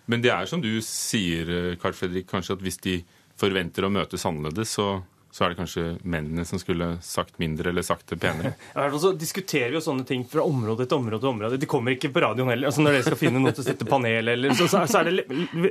Men 0.10 0.24
det 0.24 0.34
er 0.34 0.50
som 0.50 0.64
du 0.64 0.74
sier, 0.84 1.78
Carl 1.80 1.96
Fredrik, 1.96 2.28
kanskje 2.32 2.58
at 2.58 2.66
hvis 2.66 2.82
de 2.84 2.98
forventer 3.38 3.86
å 3.86 3.94
møtes 3.94 4.26
annerledes, 4.28 4.74
så, 4.76 4.98
så 5.32 5.44
er 5.44 5.52
det 5.52 5.60
kanskje 5.60 5.84
mennene 6.08 6.46
som 6.48 6.60
skulle 6.62 6.96
sagt 7.06 7.38
mindre 7.42 7.70
eller 7.70 7.86
sagt 7.86 8.10
det 8.10 8.20
penere. 8.22 8.54
Ja, 8.78 8.88
så 9.00 9.12
diskuterer 9.18 9.70
vi 9.74 9.78
jo 9.78 9.84
sånne 9.84 10.06
ting 10.08 10.24
fra 10.30 10.46
område 10.46 10.88
til 10.88 10.98
område 11.02 11.22
til 11.24 11.32
område. 11.34 11.60
De 11.62 11.70
kommer 11.70 11.94
ikke 11.94 12.12
på 12.13 12.24
radioen 12.24 12.50
heller. 12.52 12.70
Altså 12.70 12.84
Når 12.84 12.98
dere 12.98 13.08
skal 13.10 13.20
finne 13.20 13.42
noe 13.44 13.54
til 13.56 13.66
å 13.66 13.68
sette 13.68 13.88
panel 13.90 14.34
eller 14.34 14.56
så, 14.58 14.68
så, 14.70 15.04
det, 15.06 15.26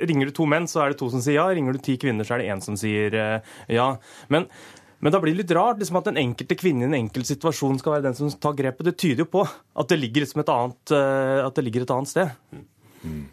Ringer 0.07 0.31
du 0.31 0.35
to 0.37 0.47
menn, 0.51 0.69
så 0.71 0.85
er 0.85 0.93
det 0.93 1.01
to 1.01 1.11
som 1.13 1.23
sier 1.25 1.41
ja. 1.41 1.47
Ringer 1.57 1.77
du 1.77 1.83
ti 1.83 1.97
kvinner, 2.01 2.27
så 2.27 2.37
er 2.37 2.45
det 2.45 2.51
én 2.55 2.65
som 2.65 2.79
sier 2.79 3.17
uh, 3.17 3.55
ja. 3.73 3.93
Men 4.33 4.51
men 5.05 5.13
da 5.13 5.19
blir 5.21 5.35
det 5.35 5.43
litt 5.43 5.53
rart 5.53 5.77
liksom 5.79 5.99
at 6.01 6.07
den 6.09 6.17
enkelte 6.19 6.57
kvinne 6.57 6.87
i 6.87 6.89
en 6.89 6.97
enkelt 6.97 7.29
situasjon 7.29 7.77
skal 7.83 7.99
være 7.99 8.07
den 8.09 8.17
som 8.17 8.31
tar 8.41 8.57
grepet. 8.57 8.89
Det 8.89 8.95
tyder 8.97 9.27
jo 9.27 9.29
på 9.29 9.43
at 9.45 9.93
det 9.93 9.99
ligger, 10.01 10.25
liksom 10.25 10.41
et, 10.41 10.51
annet, 10.51 10.95
uh, 10.97 11.45
at 11.45 11.59
det 11.59 11.67
ligger 11.67 11.85
et 11.85 11.93
annet 11.93 12.11
sted. 12.11 12.33
Mm. 13.05 13.27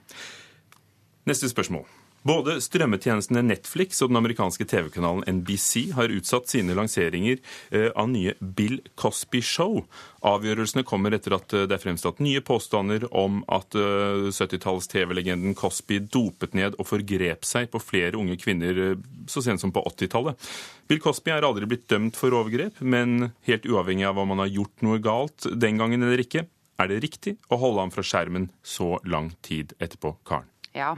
Neste 1.32 1.50
spørsmål. 1.50 1.88
Både 2.24 2.56
strømmetjenestene 2.64 3.42
Netflix 3.44 4.00
og 4.04 4.12
den 4.12 4.20
amerikanske 4.22 4.64
TV-kanalen 4.72 5.26
NBC 5.42 5.90
har 5.98 6.14
utsatt 6.16 6.48
sine 6.54 6.76
lanseringer 6.78 7.42
eh, 7.70 7.90
av 8.00 8.08
nye 8.14 8.32
Bill 8.40 8.78
Cosby 9.00 9.42
Show. 9.44 9.82
Avgjørelsene 10.24 10.86
kommer 10.88 11.16
etter 11.16 11.36
at 11.36 11.52
eh, 11.52 11.66
det 11.68 11.76
er 11.76 11.84
fremstått 11.84 12.24
nye 12.24 12.40
påstander 12.46 13.10
om 13.12 13.42
at 13.52 13.76
70-talls 13.76 14.88
TV-legenden 14.94 15.58
Cosby 15.60 16.00
dopet 16.00 16.56
ned 16.56 16.80
og 16.80 16.88
forgrep 16.88 17.44
seg 17.48 17.68
på 17.74 17.84
flere 17.84 18.16
unge 18.20 18.40
kvinner 18.40 18.96
så 19.28 19.44
sent 19.44 19.60
som 19.60 19.76
på 19.76 19.84
80-tallet. 19.92 20.40
Bill 20.88 21.04
Cosby 21.04 21.36
er 21.36 21.44
aldri 21.48 21.68
blitt 21.68 21.90
dømt 21.92 22.16
for 22.20 22.36
overgrep, 22.36 22.80
men 22.80 23.34
helt 23.50 23.68
uavhengig 23.68 24.08
av 24.08 24.24
om 24.24 24.32
han 24.32 24.46
har 24.46 24.56
gjort 24.62 24.88
noe 24.88 25.04
galt 25.04 25.52
den 25.52 25.80
gangen 25.82 26.08
eller 26.08 26.24
ikke, 26.24 26.48
er 26.80 26.90
det 26.90 27.04
riktig 27.04 27.36
å 27.52 27.60
holde 27.62 27.84
ham 27.84 27.92
fra 27.94 28.04
skjermen 28.06 28.48
så 28.64 28.96
lang 29.04 29.34
tid 29.46 29.76
etterpå, 29.84 30.16
Karen? 30.28 30.48
Ja. 30.74 30.96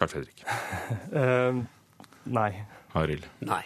Carl 0.00 0.08
Fredrik? 0.08 0.40
Uh, 1.12 1.60
nei. 2.24 2.50
Arild? 2.96 3.26
Nei. 3.44 3.62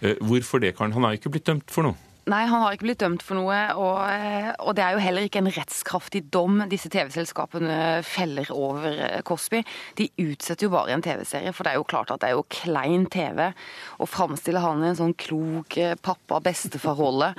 Uh, 0.00 0.16
hvorfor 0.24 0.62
det, 0.64 0.72
Karen? 0.78 0.96
Han 0.96 1.04
har 1.04 1.18
ikke 1.18 1.34
blitt 1.34 1.48
dømt 1.48 1.68
for 1.72 1.84
noe. 1.84 1.98
Nei, 2.26 2.40
han 2.50 2.58
har 2.58 2.74
ikke 2.74 2.88
blitt 2.88 3.02
dømt 3.04 3.22
for 3.22 3.38
noe, 3.38 3.56
og, 3.78 4.00
eh, 4.10 4.48
og, 4.58 4.72
det 4.74 4.82
er 4.82 4.96
jo 4.96 5.02
heller 5.04 5.28
ikke 5.28 5.38
en 5.44 5.50
rettskraftig 5.54 6.24
dom 6.34 6.56
disse 6.66 6.90
TV-selskapene 6.90 8.00
feller 8.02 8.50
over 8.50 8.98
Cosby. 9.28 9.60
De 9.94 10.08
utsetter 10.24 10.66
jo 10.66 10.72
bare 10.72 10.96
en 10.96 11.04
TV-serie, 11.06 11.52
for 11.54 11.62
det 11.62 11.76
er 11.76 11.78
jo 11.78 11.86
klart 11.86 12.10
at 12.10 12.24
det 12.24 12.32
er 12.32 12.34
jo 12.34 12.42
klein 12.50 13.06
TV 13.14 13.44
å 13.46 14.10
framstille 14.10 14.64
han 14.64 14.82
i 14.82 14.90
en 14.90 14.98
sånn 14.98 15.14
klok 15.14 15.78
pappa-bestefar-rolle 16.02 17.30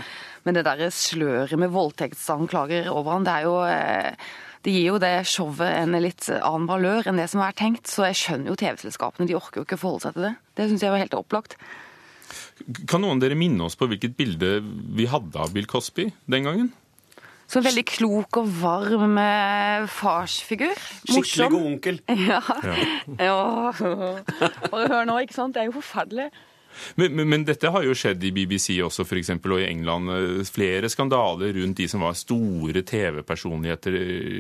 Men 0.47 0.55
det 0.55 0.63
derre 0.69 0.87
sløret 0.95 1.59
med 1.59 1.75
voldtektsanklager 1.75 2.87
over 2.87 3.17
han. 3.17 3.27
Det 3.27 3.35
er 3.35 3.49
jo 3.49 3.57
det 4.67 4.73
gir 4.75 4.89
jo 4.89 4.97
det 4.99 5.13
showet 5.31 5.63
en 5.63 5.95
litt 6.03 6.25
annen 6.35 6.65
valør 6.67 7.07
enn 7.07 7.19
det 7.21 7.29
som 7.31 7.39
er 7.39 7.55
tenkt. 7.55 7.87
Så 7.87 8.03
jeg 8.09 8.17
skjønner 8.19 8.51
jo 8.51 8.57
TV-selskapene, 8.59 9.27
de 9.29 9.37
orker 9.37 9.61
jo 9.61 9.67
ikke 9.67 9.79
forholde 9.79 10.03
seg 10.03 10.17
til 10.17 10.25
det. 10.27 10.33
Det 10.59 10.65
syns 10.67 10.83
jeg 10.83 10.91
var 10.91 10.99
helt 10.99 11.15
opplagt. 11.15 11.55
Kan 12.89 13.05
noen 13.05 13.15
av 13.15 13.23
dere 13.23 13.37
minne 13.39 13.63
oss 13.63 13.77
på 13.79 13.87
hvilket 13.87 14.17
bilde 14.17 14.57
vi 14.97 15.07
hadde 15.07 15.39
av 15.39 15.53
Bill 15.55 15.69
Cosby 15.71 16.09
den 16.27 16.49
gangen? 16.49 16.73
Så 17.47 17.61
veldig 17.63 17.85
klok 17.87 18.41
og 18.41 18.49
varm 18.59 19.15
farsfigur. 19.87 20.75
Skikkelig 21.07 21.47
god 21.53 21.67
onkel. 21.71 22.01
Ja. 22.27 22.41
ja. 23.23 23.37
Bare 24.67 24.91
hør 24.91 25.07
nå, 25.07 25.21
ikke 25.23 25.37
sant. 25.37 25.55
Det 25.55 25.63
er 25.63 25.69
jo 25.69 25.77
forferdelig. 25.77 26.27
Men, 26.99 27.13
men, 27.15 27.29
men, 27.31 27.45
dette 27.47 27.71
har 27.73 27.85
jo 27.85 27.95
skjedd 27.97 28.23
i 28.27 28.33
BBC 28.35 28.77
også, 28.85 29.05
f.eks. 29.07 29.33
og 29.37 29.57
i 29.59 29.67
England. 29.67 30.11
Flere 30.49 30.89
skandaler 30.91 31.55
rundt 31.59 31.81
de 31.81 31.87
som 31.91 32.03
var 32.05 32.17
store 32.17 32.83
TV-personligheter 32.87 33.99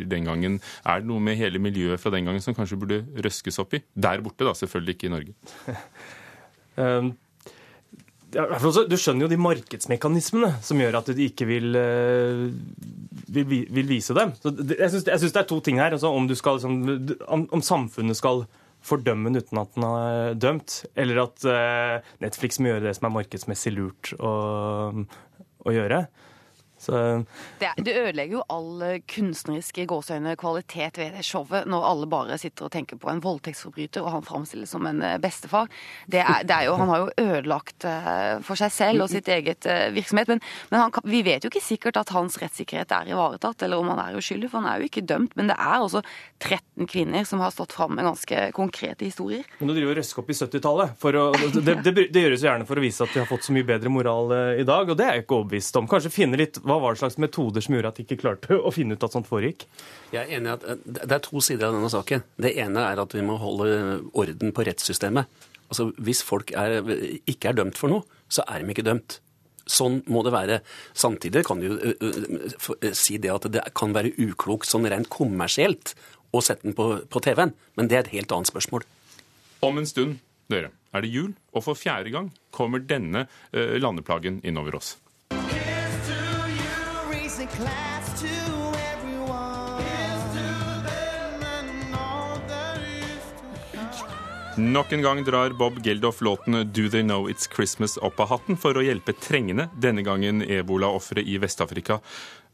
den 0.09 0.27
gangen. 0.27 0.59
Er 0.85 1.03
det 1.03 1.09
noe 1.11 1.23
med 1.23 1.39
hele 1.39 1.61
miljøet 1.63 2.01
fra 2.01 2.13
den 2.13 2.27
gangen 2.27 2.43
som 2.43 2.57
kanskje 2.57 2.79
burde 2.81 3.03
røskes 3.23 3.61
opp 3.63 3.77
i? 3.77 3.83
Der 3.95 4.25
borte, 4.25 4.47
da, 4.47 4.55
selvfølgelig 4.57 4.97
ikke 4.97 5.09
i 5.09 5.15
Norge. 5.15 5.77
um, 6.83 7.15
du 8.27 8.97
skjønner 8.99 9.25
jo 9.25 9.31
de 9.31 9.39
markedsmekanismene 9.39 10.57
som 10.65 10.79
gjør 10.81 10.99
at 10.99 11.11
de 11.15 11.27
ikke 11.29 11.47
vil, 11.47 11.77
vil, 13.33 13.53
vil 13.71 13.87
vise 13.87 14.15
dem. 14.17 14.33
Så 14.41 14.51
jeg 14.73 14.91
syns 14.91 15.33
det 15.33 15.41
er 15.41 15.47
to 15.47 15.59
ting 15.63 15.79
her. 15.79 15.95
Altså, 15.95 16.11
om, 16.11 16.27
skal, 16.35 16.59
liksom, 16.59 17.17
om, 17.27 17.47
om 17.55 17.63
samfunnet 17.63 18.19
skal 18.19 18.43
fordømme 18.87 19.29
den 19.29 19.43
uten 19.43 19.61
at 19.61 19.73
den 19.75 19.85
er 19.87 20.37
dømt, 20.39 20.77
eller 20.95 21.23
at 21.27 21.47
uh, 21.47 22.13
Netflix 22.23 22.59
må 22.59 22.71
gjøre 22.71 22.87
det 22.87 22.95
som 22.97 23.09
er 23.09 23.15
markedsmessig 23.19 23.75
lurt 23.75 24.13
å, 24.17 24.33
å 25.67 25.75
gjøre. 25.75 26.05
Så... 26.87 27.03
Det, 27.59 27.73
det, 27.83 27.97
ødelegger 27.97 28.39
jo 28.39 28.45
all 28.47 28.85
kunstneriske 29.03 29.27
kunstnerisk 29.27 29.79
gåseøyne 29.89 30.35
kvalitet 30.39 30.97
ved 30.97 31.15
det 31.17 31.25
showet, 31.25 31.67
når 31.67 31.85
alle 31.85 32.07
bare 32.09 32.37
sitter 32.39 32.67
og 32.67 32.71
tenker 32.71 32.99
på 32.99 33.09
en 33.11 33.21
voldtektsforbryter, 33.23 34.03
og 34.03 34.13
han 34.13 34.25
framstilles 34.25 34.71
som 34.71 34.85
en 34.87 35.01
eh, 35.03 35.17
bestefar. 35.21 35.67
Det 36.07 36.21
er, 36.21 36.45
det 36.47 36.55
er 36.55 36.67
jo, 36.67 36.75
han 36.79 36.91
har 36.91 37.03
jo 37.03 37.27
ødelagt 37.27 37.85
uh, 37.87 38.39
for 38.45 38.59
seg 38.59 38.71
selv 38.73 39.05
og 39.05 39.11
sitt 39.11 39.27
eget 39.27 39.65
virksomhet. 39.93 40.31
Men, 40.31 40.41
men 40.71 40.83
han, 40.85 40.93
vi 41.07 41.21
vet 41.25 41.43
jo 41.43 41.51
ikke 41.51 41.63
sikkert 41.63 41.99
at 41.99 42.13
hans 42.15 42.37
rettssikkerhet 42.41 42.93
er 42.95 43.11
ivaretatt, 43.11 43.65
eller 43.65 43.81
om 43.81 43.91
han 43.91 44.01
er 44.03 44.17
uskyldig, 44.19 44.49
for 44.51 44.61
han 44.61 44.69
er 44.71 44.81
jo 44.81 44.89
ikke 44.89 45.05
dømt. 45.07 45.35
Men 45.37 45.51
det 45.51 45.57
er 45.57 45.83
også 45.83 46.03
13 46.43 46.89
kvinner 46.89 47.27
som 47.27 47.43
har 47.43 47.53
stått 47.55 47.75
fram 47.75 47.95
med 47.97 48.07
ganske 48.07 48.47
konkrete 48.57 49.07
historier. 49.07 49.45
Men 49.59 49.71
du 49.71 49.75
driver 49.75 49.95
og 49.95 50.01
røsker 50.01 50.23
opp 50.23 50.31
i 50.31 50.37
70-tallet. 50.37 50.95
Det, 51.57 51.77
det, 51.83 51.95
det, 52.13 52.23
gjøres 52.23 52.43
jo 52.43 52.49
gjerne 52.49 52.69
for 52.69 52.79
å 52.79 52.85
vise 52.85 53.03
at 53.05 53.13
de 53.13 53.23
har 53.23 53.29
fått 53.29 53.47
så 53.47 53.55
mye 53.55 53.67
bedre 53.67 53.91
moral 53.91 54.33
i 54.61 54.65
dag, 54.67 54.89
og 54.89 54.97
det 54.99 55.07
er 55.07 55.19
jeg 55.19 55.25
ikke 55.27 55.39
overbevist 55.41 55.81
om. 55.81 55.89
Kanskje 55.89 56.13
finne 56.13 56.39
litt 56.39 56.61
hva 56.63 56.76
var 56.81 56.95
det 56.95 57.01
slags 57.01 57.19
metoder 57.21 57.63
som 57.63 57.75
gjorde 57.75 57.91
at 57.91 57.99
de 57.99 58.05
ikke 58.05 58.19
klarte 58.21 58.57
å 58.57 58.71
finne 58.73 58.97
ut 58.97 59.03
at 59.05 59.13
sånt 59.13 59.29
foregikk? 59.29 59.67
Jeg 60.13 60.23
er 60.23 60.39
enig 60.39 60.53
at 60.55 60.65
eh, 60.67 60.81
Det 60.87 61.13
er 61.17 61.23
to 61.25 61.43
sider 61.43 61.69
av 61.69 61.77
denne 61.77 61.91
saken. 61.91 62.25
Det 62.39 62.53
ene 62.63 62.83
er 62.89 63.03
at 63.03 63.15
vi 63.15 63.23
må 63.25 63.37
holde 63.41 63.69
orden 64.17 64.53
på 64.55 64.65
rettssystemet. 64.67 65.29
Altså, 65.67 65.89
Hvis 65.97 66.23
folk 66.25 66.53
er, 66.55 66.79
ikke 67.27 67.51
er 67.51 67.57
dømt 67.59 67.79
for 67.79 67.91
noe, 67.91 68.19
så 68.31 68.45
er 68.47 68.63
de 68.63 68.73
ikke 68.73 68.85
dømt. 68.87 69.19
Sånn 69.67 69.99
må 70.07 70.21
det 70.23 70.31
være. 70.31 70.61
Samtidig 70.95 71.43
kan 71.47 71.59
du 71.59 71.73
uh, 71.73 71.95
uh, 71.99 72.91
si 72.95 73.17
det 73.19 73.33
at 73.33 73.49
det 73.51 73.65
kan 73.75 73.95
være 73.95 74.13
uklokt 74.15 74.69
sånn 74.69 74.87
rent 74.87 75.09
kommersielt 75.11 75.91
å 76.31 76.39
sette 76.43 76.63
den 76.69 76.75
på, 76.77 76.87
på 77.11 77.23
TV-en, 77.23 77.51
men 77.75 77.91
det 77.91 77.97
er 77.97 78.05
et 78.05 78.13
helt 78.15 78.31
annet 78.35 78.51
spørsmål. 78.51 78.87
Om 79.67 79.81
en 79.81 79.89
stund, 79.89 80.21
dere, 80.51 80.71
er 80.95 81.03
det 81.03 81.11
jul, 81.11 81.33
og 81.51 81.65
for 81.65 81.79
fjerde 81.79 82.13
gang 82.15 82.31
kommer 82.55 82.83
denne 82.83 83.25
landeplagen 83.51 84.39
innover 84.47 84.79
oss. 84.79 84.95
Nok 94.57 94.91
en 94.91 95.01
gang 95.01 95.19
drar 95.25 95.53
Bob 95.53 95.77
Geldof 95.85 96.21
låten 96.21 96.51
'Do 96.73 96.89
They 96.89 97.03
Know 97.03 97.29
It's 97.29 97.47
Christmas' 97.47 97.97
opp 98.01 98.19
av 98.19 98.29
hatten 98.29 98.57
for 98.57 98.73
å 98.73 98.81
hjelpe 98.81 99.13
trengende, 99.13 99.67
denne 99.77 100.01
gangen 100.01 100.41
ebolaofre 100.41 101.21
i 101.21 101.37
Vest-Afrika. 101.37 101.99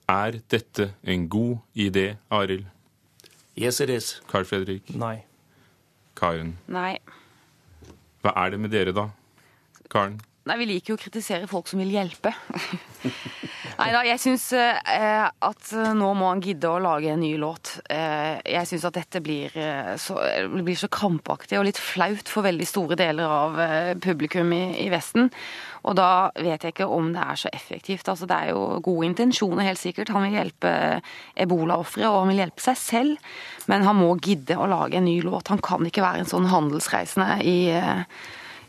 Er 0.09 0.41
dette 0.51 0.89
en 1.03 1.29
god 1.29 1.57
idé, 1.73 2.17
Arild? 2.29 2.65
Yes, 3.55 3.79
it 3.79 3.89
is. 3.89 4.21
Carl 4.27 4.43
Fredrik? 4.43 4.89
Nei. 4.95 5.23
Karen? 6.15 6.57
Nei. 6.67 6.99
Hva 8.21 8.33
er 8.35 8.51
det 8.51 8.59
med 8.59 8.71
dere, 8.71 8.91
da? 8.91 9.09
Karen? 9.89 10.19
Nei, 10.43 10.57
Vi 10.59 10.65
liker 10.67 10.91
jo 10.91 10.97
å 10.97 10.99
kritisere 10.99 11.47
folk 11.47 11.69
som 11.71 11.79
vil 11.79 11.93
hjelpe. 11.93 12.33
Nei 13.79 13.89
da, 13.93 14.01
jeg 14.05 14.19
syns 14.21 14.49
eh, 14.53 15.23
at 15.23 15.69
nå 15.95 16.09
må 16.19 16.27
han 16.29 16.41
gidde 16.43 16.69
å 16.69 16.81
lage 16.83 17.13
en 17.13 17.23
ny 17.23 17.31
låt. 17.39 17.77
Eh, 17.89 18.41
jeg 18.51 18.67
syns 18.69 18.83
at 18.89 18.97
dette 18.99 19.21
blir 19.23 19.55
eh, 19.55 19.93
så, 19.99 20.17
blir 20.51 20.77
så, 20.77 20.89
krampaktig 20.93 21.57
og 21.57 21.65
litt 21.69 21.79
flaut 21.79 22.29
for 22.29 22.45
veldig 22.45 22.67
store 22.67 22.99
deler 22.99 23.31
av 23.31 23.57
eh, 23.63 23.93
publikum 24.03 24.51
i, 24.53 24.61
i, 24.83 24.89
Vesten. 24.93 25.31
Og 25.87 25.97
da 25.97 26.11
vet 26.35 26.67
jeg 26.67 26.75
ikke 26.75 26.91
om 26.91 27.09
det 27.15 27.23
er 27.23 27.39
så 27.39 27.51
effektivt. 27.55 28.11
Altså, 28.11 28.27
det 28.27 28.35
er 28.35 28.51
jo 28.51 28.83
gode 28.83 29.09
intensjoner, 29.09 29.65
helt 29.71 29.81
sikkert. 29.81 30.11
Han 30.13 30.27
vil 30.27 30.37
hjelpe 30.41 30.75
ebolaofre, 31.39 32.05
og 32.11 32.21
han 32.21 32.31
vil 32.33 32.43
hjelpe 32.43 32.67
seg 32.67 32.79
selv. 32.83 33.33
Men 33.71 33.87
han 33.87 33.99
må 33.99 34.11
gidde 34.19 34.59
å 34.59 34.69
lage 34.69 34.99
en 34.99 35.07
ny 35.07 35.17
låt. 35.23 35.51
Han 35.55 35.63
kan 35.63 35.87
ikke 35.87 36.03
være 36.03 36.23
en 36.23 36.33
sånn 36.35 36.51
handelsreisende 36.51 37.39
i 37.47 37.59
eh, 37.79 38.07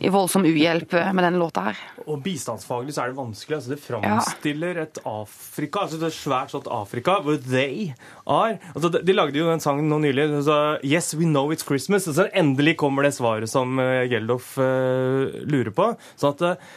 i 0.05 0.11
voldsom 0.13 0.45
uhjelp 0.47 0.93
med 1.17 1.25
denne 1.25 1.41
låta 1.41 1.67
her. 1.69 1.81
Og 2.05 2.21
bistandsfaglig 2.25 2.95
så 2.95 3.05
er 3.05 3.13
det 3.13 3.19
vanskelig. 3.19 3.57
altså 3.59 3.73
Det 3.73 3.81
framstiller 3.83 4.81
et 4.85 5.01
Afrika, 5.09 5.85
altså 5.85 6.01
det 6.01 6.09
er 6.11 6.17
svært 6.17 6.55
sånt 6.55 6.69
Afrika, 6.73 7.19
hvor 7.25 7.39
they 7.41 7.93
are. 8.27 8.59
Altså 8.75 8.91
de, 8.95 9.03
de 9.07 9.17
lagde 9.17 9.41
jo 9.41 9.51
den 9.51 9.65
sangen 9.65 9.89
nå 9.91 10.01
nylig. 10.05 10.29
Altså, 10.41 10.59
Yes, 10.85 11.15
we 11.19 11.29
know 11.29 11.53
it's 11.55 11.67
Christmas. 11.67 12.09
Altså, 12.11 12.29
endelig 12.35 12.77
kommer 12.81 13.07
det 13.07 13.15
svaret 13.17 13.51
som 13.51 13.79
uh, 13.81 14.05
Geldof 14.11 14.57
uh, 14.61 15.33
lurer 15.49 15.73
på. 15.75 15.93
sånn 16.21 16.37
at 16.37 16.45
uh, 16.45 16.75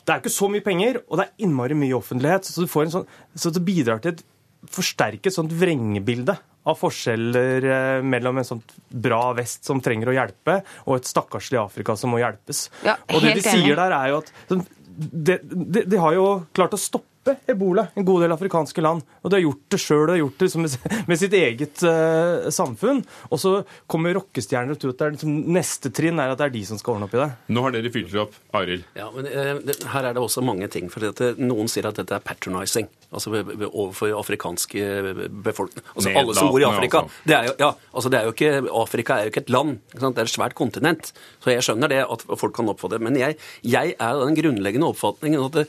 det 0.00 0.14
er 0.14 0.22
ikke 0.22 0.32
så 0.32 0.48
mye 0.50 0.64
penger, 0.64 1.02
og 1.06 1.20
det 1.20 1.28
er 1.28 1.46
innmari 1.46 1.76
mye 1.78 1.96
offentlighet. 1.96 2.48
Så, 2.48 2.64
du 2.64 2.70
får 2.70 2.88
en 2.88 2.94
sånn, 2.98 3.10
så 3.38 3.52
det 3.54 3.62
bidrar 3.64 4.00
til 4.02 4.16
et 4.16 4.24
forsterket 4.70 5.34
sånt 5.34 5.52
vrengebilde 5.56 6.36
av 6.70 6.78
forskjeller 6.80 7.66
eh, 7.66 8.02
mellom 8.06 8.40
en 8.40 8.48
sånn 8.48 8.62
bra 8.88 9.22
vest 9.36 9.68
som 9.68 9.82
trenger 9.84 10.12
å 10.12 10.16
hjelpe, 10.16 10.60
og 10.86 10.98
et 10.98 11.10
stakkarslig 11.10 11.60
Afrika 11.60 11.96
som 11.98 12.14
må 12.14 12.22
hjelpes. 12.22 12.68
Ja, 12.86 12.96
og 13.10 13.24
det 13.24 13.36
de 13.40 13.46
sier 13.46 13.76
der, 13.78 13.94
er 13.96 14.14
jo 14.14 14.22
at 14.22 14.34
de, 15.00 15.38
de, 15.40 15.84
de, 15.86 15.96
har 16.00 16.16
jo 16.16 16.26
klart 16.56 16.74
å 16.76 16.80
stoppe 16.80 17.09
ebola 17.46 17.86
en 17.94 18.04
god 18.04 18.22
del 18.24 18.32
afrikanske 18.34 18.82
land. 18.82 19.04
Og 19.20 19.30
de 19.30 19.38
har 19.38 19.44
gjort 19.44 19.64
det 19.74 19.80
sjøl 19.82 20.12
og 20.14 20.20
gjort 20.20 20.42
det 20.42 20.48
med, 20.60 20.76
med 21.10 21.20
sitt 21.20 21.34
eget 21.36 21.82
uh, 21.84 22.48
samfunn. 22.54 23.02
Og 23.28 23.42
så 23.42 23.52
kommer 23.90 24.16
rockestjerner 24.16 24.76
og 24.76 24.80
tror 24.80 24.94
at 24.94 25.02
det 25.02 25.06
er 25.06 25.16
liksom, 25.18 25.34
neste 25.56 25.92
trinn 25.94 26.20
er 26.22 26.32
at 26.32 26.40
det 26.40 26.48
er 26.48 26.54
de 26.56 26.64
som 26.70 26.80
skal 26.80 26.96
ordne 26.96 27.10
opp 27.10 27.16
i 27.16 27.20
det. 27.20 27.28
Nå 27.52 27.66
har 27.66 27.76
dere 27.76 27.92
fylt 27.92 28.16
opp. 28.24 28.38
Arild? 28.56 28.86
Ja, 28.98 29.10
men 29.14 29.28
uh, 29.28 29.52
det, 29.66 29.76
her 29.92 30.08
er 30.08 30.16
det 30.16 30.24
også 30.24 30.44
mange 30.46 30.70
ting. 30.72 30.88
For 30.92 31.04
dette, 31.04 31.34
noen 31.40 31.70
sier 31.70 31.90
at 31.90 32.00
dette 32.00 32.16
er 32.16 32.24
patronizing. 32.24 32.88
Altså 33.10 33.34
overfor 33.34 34.14
afrikanske 34.14 34.82
befolkning. 35.44 35.84
Altså 35.96 36.14
alle 36.14 36.34
som 36.38 36.50
bor 36.52 36.62
i 36.62 36.68
Afrika. 36.68 37.04
Altså. 37.04 37.24
Det 37.26 37.36
er 37.36 37.48
jo, 37.50 37.54
ja, 37.58 37.70
altså 37.90 38.12
det 38.12 38.20
er 38.20 38.28
jo 38.28 38.34
ikke, 38.36 38.52
Afrika 38.80 39.16
er 39.16 39.26
jo 39.26 39.34
ikke 39.34 39.44
et 39.44 39.52
land. 39.52 39.78
Ikke 39.92 40.12
det 40.14 40.22
er 40.22 40.30
et 40.30 40.36
svært 40.36 40.54
kontinent. 40.58 41.12
Så 41.42 41.52
jeg 41.52 41.66
skjønner 41.66 41.90
det 41.90 42.04
at 42.06 42.26
folk 42.38 42.54
kan 42.56 42.70
oppfatte 42.70 42.96
det. 42.96 43.04
Men 43.08 43.18
jeg, 43.18 43.36
jeg 43.66 43.96
er 43.96 44.14
av 44.14 44.22
den 44.22 44.38
grunnleggende 44.38 44.92
oppfatningen 44.94 45.42
at 45.48 45.58
det, 45.58 45.66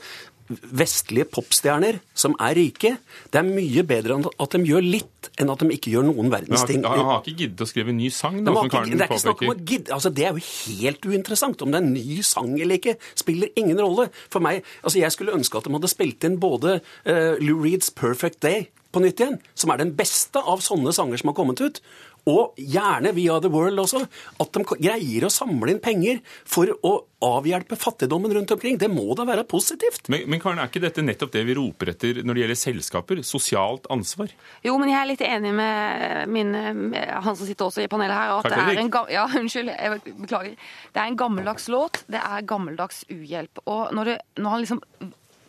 vestlige 0.48 1.26
popstjerner 1.32 1.98
som 2.18 2.34
er 2.42 2.56
rike. 2.58 2.94
Det 3.32 3.40
er 3.40 3.46
mye 3.46 3.84
bedre 3.86 4.18
at 4.30 4.56
de 4.56 4.60
gjør 4.68 4.84
litt, 4.84 5.30
enn 5.40 5.52
at 5.52 5.62
de 5.62 5.70
ikke 5.76 5.92
gjør 5.94 6.08
noen 6.10 6.32
verdens 6.32 6.66
ting. 6.68 6.84
han 6.84 7.06
har 7.08 7.22
ikke 7.22 7.36
giddet 7.44 7.64
å 7.64 7.68
skrive 7.68 7.94
en 7.94 8.00
ny 8.00 8.10
sang, 8.12 8.42
da, 8.42 8.54
som 8.56 8.72
Karen 8.72 8.92
det 8.92 9.06
er 9.06 9.10
ikke 9.10 9.22
snakk 9.24 9.46
om 9.46 9.54
å 9.54 9.56
gidde, 9.58 9.94
altså 9.94 10.12
Det 10.12 10.26
er 10.26 10.36
jo 10.36 10.44
helt 10.44 11.08
uinteressant. 11.08 11.62
Om 11.62 11.72
det 11.72 11.80
er 11.80 11.86
en 11.86 11.94
ny 11.94 12.20
sang 12.26 12.52
eller 12.58 12.80
ikke, 12.80 12.98
spiller 13.18 13.52
ingen 13.56 13.80
rolle. 13.80 14.10
For 14.32 14.44
meg, 14.44 14.66
altså 14.82 15.02
Jeg 15.02 15.14
skulle 15.14 15.34
ønske 15.36 15.58
at 15.58 15.66
de 15.66 15.74
hadde 15.76 15.90
spilt 15.90 16.28
inn 16.28 16.38
både 16.42 16.80
uh, 16.82 17.34
Lou 17.40 17.62
Reeds 17.62 17.90
'Perfect 17.90 18.42
Day' 18.42 18.70
på 18.92 19.00
nytt 19.00 19.20
igjen, 19.22 19.38
som 19.56 19.72
er 19.72 19.80
den 19.80 19.94
beste 19.96 20.40
av 20.40 20.60
sånne 20.64 20.92
sanger 20.92 21.20
som 21.20 21.32
har 21.32 21.36
kommet 21.38 21.62
ut. 21.64 21.80
Og 22.30 22.58
gjerne 22.58 23.10
via 23.16 23.38
The 23.42 23.50
World 23.50 23.80
også. 23.82 24.04
At 24.42 24.52
de 24.54 24.62
greier 24.70 25.26
å 25.26 25.32
samle 25.32 25.72
inn 25.74 25.80
penger 25.82 26.20
for 26.46 26.70
å 26.86 26.92
avhjelpe 27.22 27.78
fattigdommen 27.78 28.32
rundt 28.34 28.50
omkring. 28.54 28.78
Det 28.78 28.90
må 28.90 29.14
da 29.18 29.26
være 29.26 29.44
positivt? 29.48 30.08
Men, 30.12 30.24
men 30.30 30.42
Karen, 30.42 30.60
er 30.62 30.70
ikke 30.70 30.82
dette 30.82 31.04
nettopp 31.04 31.32
det 31.34 31.44
vi 31.46 31.56
roper 31.58 31.92
etter 31.94 32.22
når 32.22 32.34
det 32.38 32.44
gjelder 32.44 32.60
selskaper? 32.62 33.22
Sosialt 33.26 33.88
ansvar? 33.94 34.32
Jo, 34.66 34.76
men 34.82 34.92
jeg 34.92 34.98
er 35.00 35.10
litt 35.10 35.24
enig 35.26 35.54
med, 35.58 36.32
min, 36.32 36.54
han 36.94 37.38
som 37.38 37.46
sitter 37.46 37.68
også 37.68 37.84
i 37.84 37.90
panelet 37.90 38.14
her. 38.16 38.36
At 38.38 38.50
det 38.50 38.60
er 38.60 38.82
en, 38.84 38.92
ja, 39.12 39.26
unnskyld, 39.40 39.72
jeg 39.74 40.14
beklager. 40.22 40.70
Det 40.94 41.02
er 41.02 41.10
en 41.10 41.18
gammeldags 41.24 41.68
låt. 41.72 42.04
Det 42.10 42.22
er 42.22 42.46
gammeldags 42.46 43.02
uhjelp. 43.10 43.64
Og 43.66 43.90
når, 43.96 44.12
det, 44.12 44.18
når 44.38 44.56
han 44.56 44.64
liksom 44.66 44.82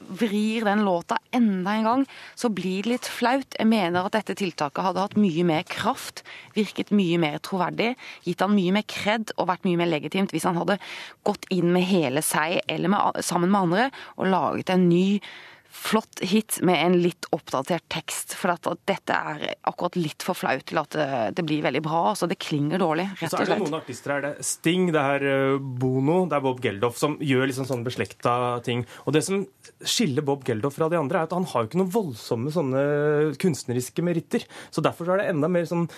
vrir 0.07 0.65
den 0.67 0.83
låta 0.85 1.17
enda 1.31 1.75
en 1.77 1.87
gang, 1.87 2.05
så 2.35 2.49
blir 2.49 2.83
det 2.83 2.91
litt 2.91 3.09
flaut. 3.09 3.57
Jeg 3.59 3.69
mener 3.69 4.05
at 4.05 4.17
dette 4.17 4.35
tiltaket 4.39 4.83
hadde 4.85 5.03
hatt 5.03 5.17
mye 5.19 5.45
mer 5.47 5.63
kraft, 5.69 6.23
virket 6.57 6.93
mye 6.95 7.19
mer 7.21 7.39
troverdig, 7.43 7.93
gitt 8.27 8.43
han 8.43 8.55
mye 8.55 8.75
mer 8.75 8.87
kred 8.89 9.33
og 9.37 9.49
vært 9.51 9.65
mye 9.67 9.79
mer 9.81 9.91
legitimt 9.91 10.33
hvis 10.33 10.47
han 10.49 10.59
hadde 10.59 10.79
gått 11.27 11.47
inn 11.53 11.71
med 11.73 11.87
hele 11.89 12.23
seg 12.25 12.61
eller 12.67 12.93
med, 12.93 13.23
sammen 13.25 13.51
med 13.51 13.61
andre 13.67 13.89
og 14.17 14.29
laget 14.31 14.73
en 14.73 14.87
ny 14.89 15.07
flott 15.73 16.21
hit 16.21 16.59
med 16.61 16.77
en 16.77 16.95
litt 17.01 17.25
oppdatert 17.33 17.85
tekst. 17.91 18.35
For 18.37 18.53
at, 18.53 18.67
at 18.69 18.81
dette 18.89 19.15
er 19.15 19.55
akkurat 19.65 19.97
litt 19.97 20.23
for 20.25 20.37
flaut 20.37 20.61
til 20.69 20.79
at 20.79 20.93
det, 20.93 21.07
det 21.39 21.45
blir 21.47 21.63
veldig 21.65 21.81
bra. 21.83 22.01
Altså, 22.11 22.29
det 22.29 22.37
klinger 22.41 22.81
dårlig, 22.81 23.07
rett 23.17 23.25
og 23.25 23.33
slett. 23.33 23.33
Så 23.33 23.43
er 23.43 23.51
det 23.51 23.65
noen 23.65 23.79
artister 23.79 24.13
her. 24.13 24.23
Det 24.23 24.31
er 24.35 24.47
Sting, 24.47 24.87
det 24.93 25.03
er 25.15 25.27
eh, 25.31 25.57
Bono, 25.57 26.19
det 26.29 26.37
er 26.37 26.45
Bob 26.45 26.61
Geldof, 26.63 26.99
som 27.01 27.17
gjør 27.23 27.49
liksom 27.49 27.67
sånn 27.69 27.85
beslekta 27.87 28.35
ting. 28.65 28.85
Og 29.07 29.17
det 29.17 29.23
som 29.25 29.41
skiller 29.81 30.25
Bob 30.25 30.45
Geldof 30.47 30.77
fra 30.77 30.91
de 30.93 30.99
andre, 31.01 31.23
er 31.23 31.31
at 31.31 31.35
han 31.35 31.49
har 31.49 31.65
jo 31.65 31.71
ikke 31.71 31.81
noen 31.81 31.95
voldsomme 31.97 32.53
sånne 32.53 32.85
kunstneriske 33.41 34.05
meritter. 34.05 34.45
Så 34.69 34.85
derfor 34.85 35.09
så 35.09 35.17
er 35.17 35.23
det 35.23 35.33
enda 35.33 35.49
mer 35.51 35.65
sånn 35.69 35.89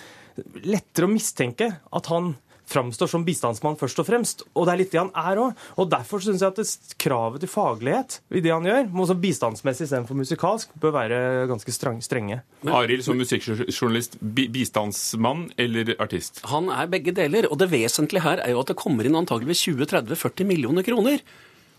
lettere 0.64 1.08
å 1.08 1.12
mistenke 1.12 1.70
at 1.76 2.12
han 2.12 2.34
framstår 2.70 3.10
som 3.10 3.24
bistandsmann 3.26 3.78
først 3.78 4.00
og 4.02 4.08
fremst. 4.08 4.44
Og 4.54 4.66
det 4.66 4.74
er 4.74 4.80
litt 4.82 4.92
det 4.94 5.00
han 5.02 5.12
er 5.16 5.40
òg. 5.42 5.64
Og 5.80 5.90
derfor 5.92 6.22
syns 6.22 6.42
jeg 6.44 6.54
at 6.54 6.60
det, 6.60 6.66
kravet 7.02 7.42
til 7.44 7.50
faglighet 7.50 8.18
i 8.30 8.42
det 8.44 8.52
han 8.54 8.66
gjør, 8.66 8.90
også 9.06 9.18
bistandsmessig 9.22 9.86
istedenfor 9.88 10.18
musikalsk, 10.18 10.74
bør 10.82 10.96
være 10.98 11.18
ganske 11.50 11.74
streng, 11.74 12.02
strenge. 12.04 12.40
Arild 12.66 13.06
som 13.06 13.18
musikkjournalist, 13.20 14.18
bi 14.20 14.48
bistandsmann 14.52 15.48
eller 15.60 15.94
artist? 16.02 16.42
Han 16.50 16.70
er 16.74 16.90
begge 16.90 17.14
deler. 17.16 17.50
Og 17.50 17.60
det 17.62 17.70
vesentlige 17.72 18.26
her 18.26 18.42
er 18.44 18.54
jo 18.54 18.62
at 18.64 18.72
det 18.72 18.80
kommer 18.80 19.06
inn 19.06 19.18
antageligvis 19.18 19.66
20-30-40 19.68 20.48
millioner 20.48 20.86
kroner. 20.86 21.22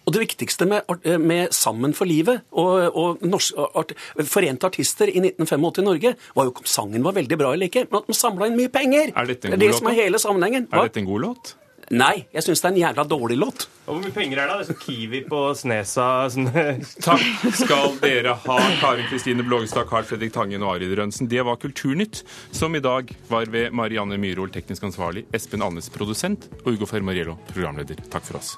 Og 0.07 0.15
det 0.15 0.23
viktigste 0.23 0.65
med, 0.69 0.87
med 1.19 1.51
Sammen 1.55 1.93
for 1.97 2.07
livet 2.07 2.45
og, 2.55 2.95
og 2.95 3.23
norsk, 3.27 3.59
art, 3.75 3.91
Forente 4.23 4.69
artister 4.69 5.11
i 5.11 5.19
1985 5.19 5.83
i 5.83 5.87
Norge 5.87 6.15
var 6.37 6.47
jo 6.47 6.55
om 6.55 6.67
sangen 6.69 7.03
var 7.03 7.17
veldig 7.17 7.39
bra 7.39 7.53
eller 7.53 7.67
ikke, 7.67 7.87
men 7.91 8.01
at 8.01 8.09
de 8.09 8.15
samla 8.15 8.47
inn 8.47 8.57
mye 8.57 8.71
penger. 8.71 9.11
Er 9.13 9.27
dette 9.29 9.49
en 9.49 9.57
det 9.57 9.57
er 9.57 9.59
god 9.59 9.65
det 9.65 9.71
låt, 9.73 9.81
som 9.81 9.89
er 9.91 9.97
hele 9.99 10.21
sammenhengen. 10.23 10.69
Er 10.71 10.87
dette 10.87 11.03
en 11.03 11.09
god 11.09 11.25
låt? 11.27 11.57
Nei, 11.87 12.25
jeg 12.35 12.43
syns 12.43 12.59
det 12.59 12.67
er 12.67 12.73
en 12.73 12.79
jævla 12.81 13.03
dårlig 13.07 13.37
låt. 13.39 13.65
Og 13.85 13.93
hvor 13.93 14.01
mye 14.03 14.15
penger 14.15 14.41
er 14.43 14.49
det? 14.49 14.55
Det 14.59 14.63
er 14.65 14.69
sånn 14.73 14.79
Kiwi 14.81 15.21
på 15.31 15.41
Snesa 15.55 16.07
sånn 16.33 16.49
Takk 17.05 17.45
skal 17.55 17.95
dere 18.01 18.35
ha, 18.43 18.57
Karin 18.81 19.07
Kristine 19.07 19.45
Blågestad, 19.47 19.87
Carl 19.87 20.07
Fredrik 20.07 20.35
Tangen 20.35 20.65
og 20.67 20.73
Arild 20.75 20.97
Rønsen. 20.99 21.31
Det 21.31 21.43
var 21.47 21.59
Kulturnytt, 21.61 22.25
som 22.51 22.75
i 22.75 22.83
dag 22.83 23.13
var 23.31 23.47
ved 23.53 23.75
Marianne 23.75 24.19
Myhrol, 24.19 24.51
teknisk 24.51 24.83
ansvarlig, 24.89 25.27
Espen 25.35 25.63
Annes, 25.63 25.87
produsent, 25.93 26.49
og 26.65 26.73
Ugo 26.75 26.91
Fermariello, 26.91 27.39
programleder. 27.53 28.03
Takk 28.11 28.27
for 28.27 28.41
oss. 28.43 28.57